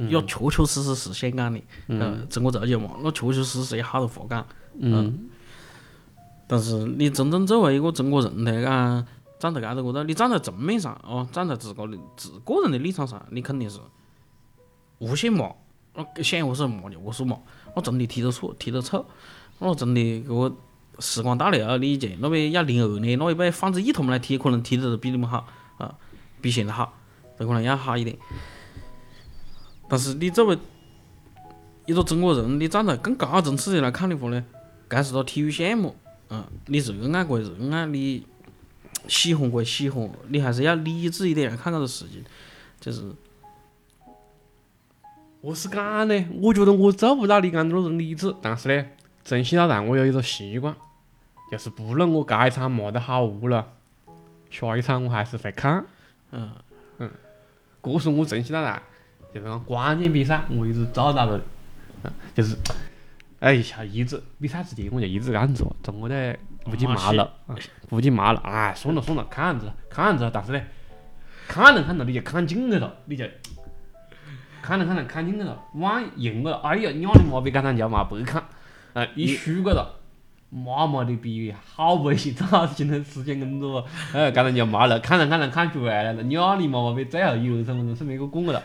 [0.09, 1.61] 要确确实实是想讲的。
[1.87, 4.45] 嗯，中国足球嘛，那确确实实有好多话讲。
[4.79, 5.29] 嗯。
[6.47, 9.05] 但是你真正作为一个中国人来讲，
[9.37, 13.79] 站在搿个高头，你站在正面上哦，站在自个的自个人的立场上，你肯定是
[14.97, 15.45] 无限骂，
[15.93, 17.37] 我想何是骂就何是骂。
[17.75, 19.05] 我真的踢得错，踢得臭，
[19.59, 20.51] 我真的给我
[20.99, 25.47] 时光倒流，你去那边要零二年，那一辈范志毅他们来踢，可能踢得都比你们好
[25.77, 25.95] 啊，
[26.41, 26.93] 比现在好，
[27.37, 28.17] 都可能要好一点。
[29.87, 30.57] 但是你作为
[31.85, 34.45] 一个中国人，你站在更高层次的来看的话呢，
[34.87, 35.95] 该是个体育项目，
[36.29, 38.25] 嗯，你热爱归热爱，你
[39.07, 42.23] 喜欢归喜欢，你还是要理智一点来看搿个事情，
[42.79, 43.01] 就是
[45.41, 48.85] 我是讲呢，我觉得我做不到你讲的那种理智，但是呢，
[49.23, 50.75] 从小到大我有一个习惯，
[51.51, 53.67] 就是不论我这一场骂得好无了，
[54.49, 55.85] 下一场我还是会看。
[56.31, 56.51] 嗯。
[57.01, 57.09] 嗯，
[57.81, 58.83] 这是我从小到大
[59.33, 61.43] 就是讲关键比赛我一直做到了的，
[62.03, 62.57] 嗯，就是
[63.39, 67.55] 哎下一直比赛之前我就一直这样做，中国队估计麻了，啊
[67.89, 70.61] 估计麻了，哎算了算了，看样子看样子，但是呢，
[71.47, 73.25] 看着看着你就看进去了，你就
[74.61, 78.43] 看着看着看进去了，万一赢了，哎呀，鸟你妈逼，这场球嘛白看，
[78.93, 79.98] 哎，一输过了。
[80.49, 82.33] 妈妈的逼，好不行！
[82.33, 83.85] 咋子今天时间工作？
[84.13, 88.63] 哎，这场就麻了，看着看着看出来了，鸟你妈妈逼，最后一二十分钟是没个过了。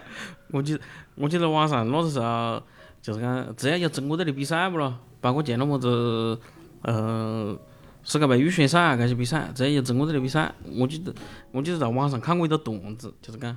[0.51, 0.81] 我记得
[1.15, 2.63] 我记得网上那个时候
[3.03, 6.41] 就是讲，只要有中国队的比赛不咯，包括见了么子
[6.83, 7.55] 呃
[8.03, 11.15] 世界杯预选赛这些比赛，只要有中国队的比赛，我记得
[11.53, 13.55] 我记得在网上看过一个段子，就是讲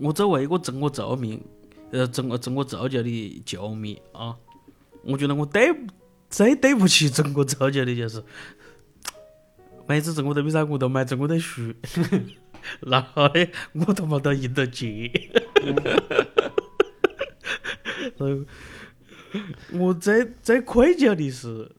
[0.00, 1.38] 我作为一个中国足迷，
[1.92, 4.34] 呃中国中国足球的球迷啊，
[5.04, 5.70] 我觉得我对
[6.30, 8.22] 最对不起中国足球的就是
[9.86, 11.74] 每次中国队比赛我都买中国队输，
[12.80, 15.10] 然后呢我他妈都赢得起。
[18.16, 18.44] 然 后
[19.72, 21.70] 我最最愧疚的是，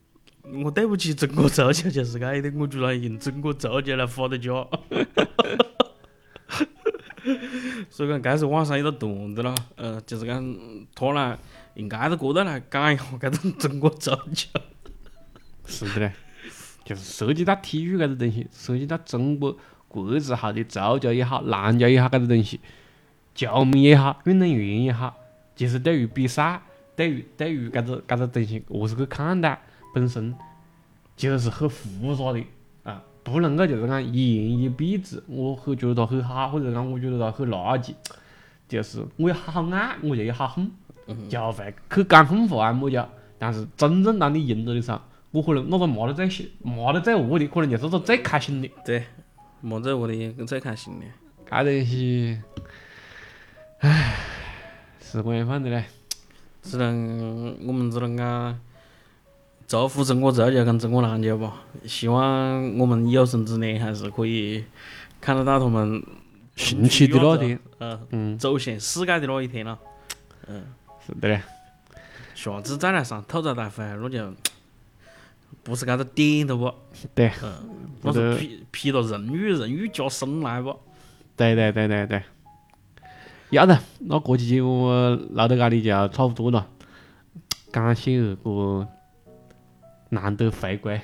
[0.64, 4.52] 我对不起中国足球，就是这一点，我居然用中国足球来发的家。
[7.90, 10.58] 所以讲，这是网上一个段子咯，呃，就是讲
[10.96, 11.38] 他来
[11.76, 14.50] 用这个角度来讲一下这种中国足球。
[15.66, 16.14] 是的嘞，
[16.84, 19.58] 就是涉及到体育搿个东西，涉及到中国
[19.88, 22.60] 国字号的足球也好，篮球也好搿个东西，
[23.36, 25.16] 球迷也好，运动员也好，
[25.56, 26.62] 其实对于比赛，
[26.96, 29.62] 对于对于搿个搿个东西，何是去看待，
[29.94, 30.36] 本身
[31.16, 32.44] 其实是很复杂的
[32.84, 37.94] 啊，不能够就是讲一言以蔽之，我很觉得它很好，或者讲我觉得它很垃圾，
[38.68, 40.70] 就是我有好爱，我就有好恨，
[41.30, 43.08] 就会去讲恨话么叫，
[43.38, 45.00] 但是真正当你赢了的时候，
[45.32, 48.70] 我可能那个骂得最凶、骂得最恶的，可能就是个最开心的。
[48.86, 49.04] 对，
[49.62, 51.06] 骂最恶的跟最开心的。
[51.50, 52.40] 搿东西，
[53.80, 54.16] 唉，
[55.02, 55.86] 是官方的嘞。
[56.62, 58.60] 只能我们只能讲
[59.68, 61.64] 祝福中国足球跟中国篮球吧。
[61.86, 64.64] 希望我们有生之年还是可以
[65.20, 66.04] 看得到他们
[66.56, 69.80] 兴起的那天，嗯，嗯，走向世界的那一天了。
[70.48, 70.64] 嗯，
[71.06, 71.42] 是的嘞。
[72.34, 74.34] 下次再来上吐槽大会，那就
[75.64, 76.74] 不是搿个点的不？
[77.14, 80.80] 对，嗯，那是披披了人与，人与加深来不？
[81.36, 82.24] 对对对对对。
[83.52, 86.68] 要得，那这期节目录到搿里就差不多了，
[87.70, 88.88] 感谢二哥
[90.10, 91.00] 难得回归。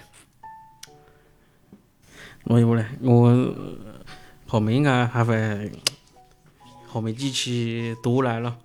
[2.45, 2.85] 那要不嘞？
[3.01, 3.53] 我
[4.47, 5.69] 后面应该还会
[6.87, 8.57] 后面几期多来了。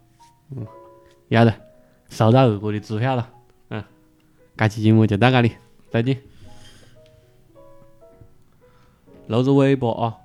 [1.32, 1.54] 要得，
[2.10, 3.26] 收到二哥的支票了。
[3.70, 3.82] 嗯，
[4.54, 5.52] 这期节目就到这里，
[5.90, 6.18] 再见。
[9.28, 10.18] 录着尾巴啊！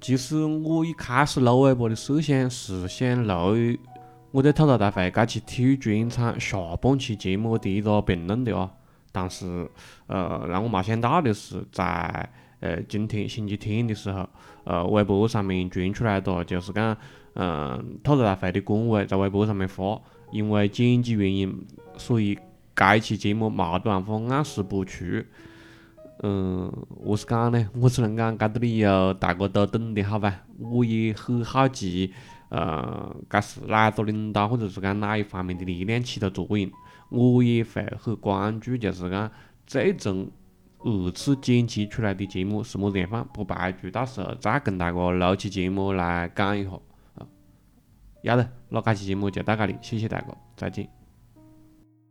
[0.00, 3.76] 其实我一开始录尾巴的设想是想录
[4.30, 8.70] 我对吐槽大会这期体育专场下半期节目第一个评论的啊，
[9.10, 9.68] 但是
[10.06, 12.28] 呃，让我没想到的是，在
[12.60, 14.28] 呃今天星期天的时候，
[14.62, 16.96] 呃微博上面传出来的，就是讲，
[17.34, 21.66] 嗯，吐槽大会的官微在微博上面发，因为剪辑原因，
[21.96, 22.38] 所以
[22.74, 25.04] 这期节目没得办法按时播出。
[26.22, 26.70] 嗯，
[27.04, 27.68] 何是讲呢？
[27.80, 30.42] 我只能讲，搿个理由大家都懂的好吧？
[30.58, 32.12] 我也很好奇。
[32.50, 36.70] 呃，搿是哪个领导或者是讲哪一方面的力量起的作用？
[37.08, 39.30] 我也会很关注，就是讲
[39.66, 40.30] 最终
[40.80, 46.70] 二次剪辑出来的节目是么子样放，不排除到时候再跟大家录期节目来讲一下。
[48.22, 51.01] 要得，那期节目就到这里，谢谢大家，再见。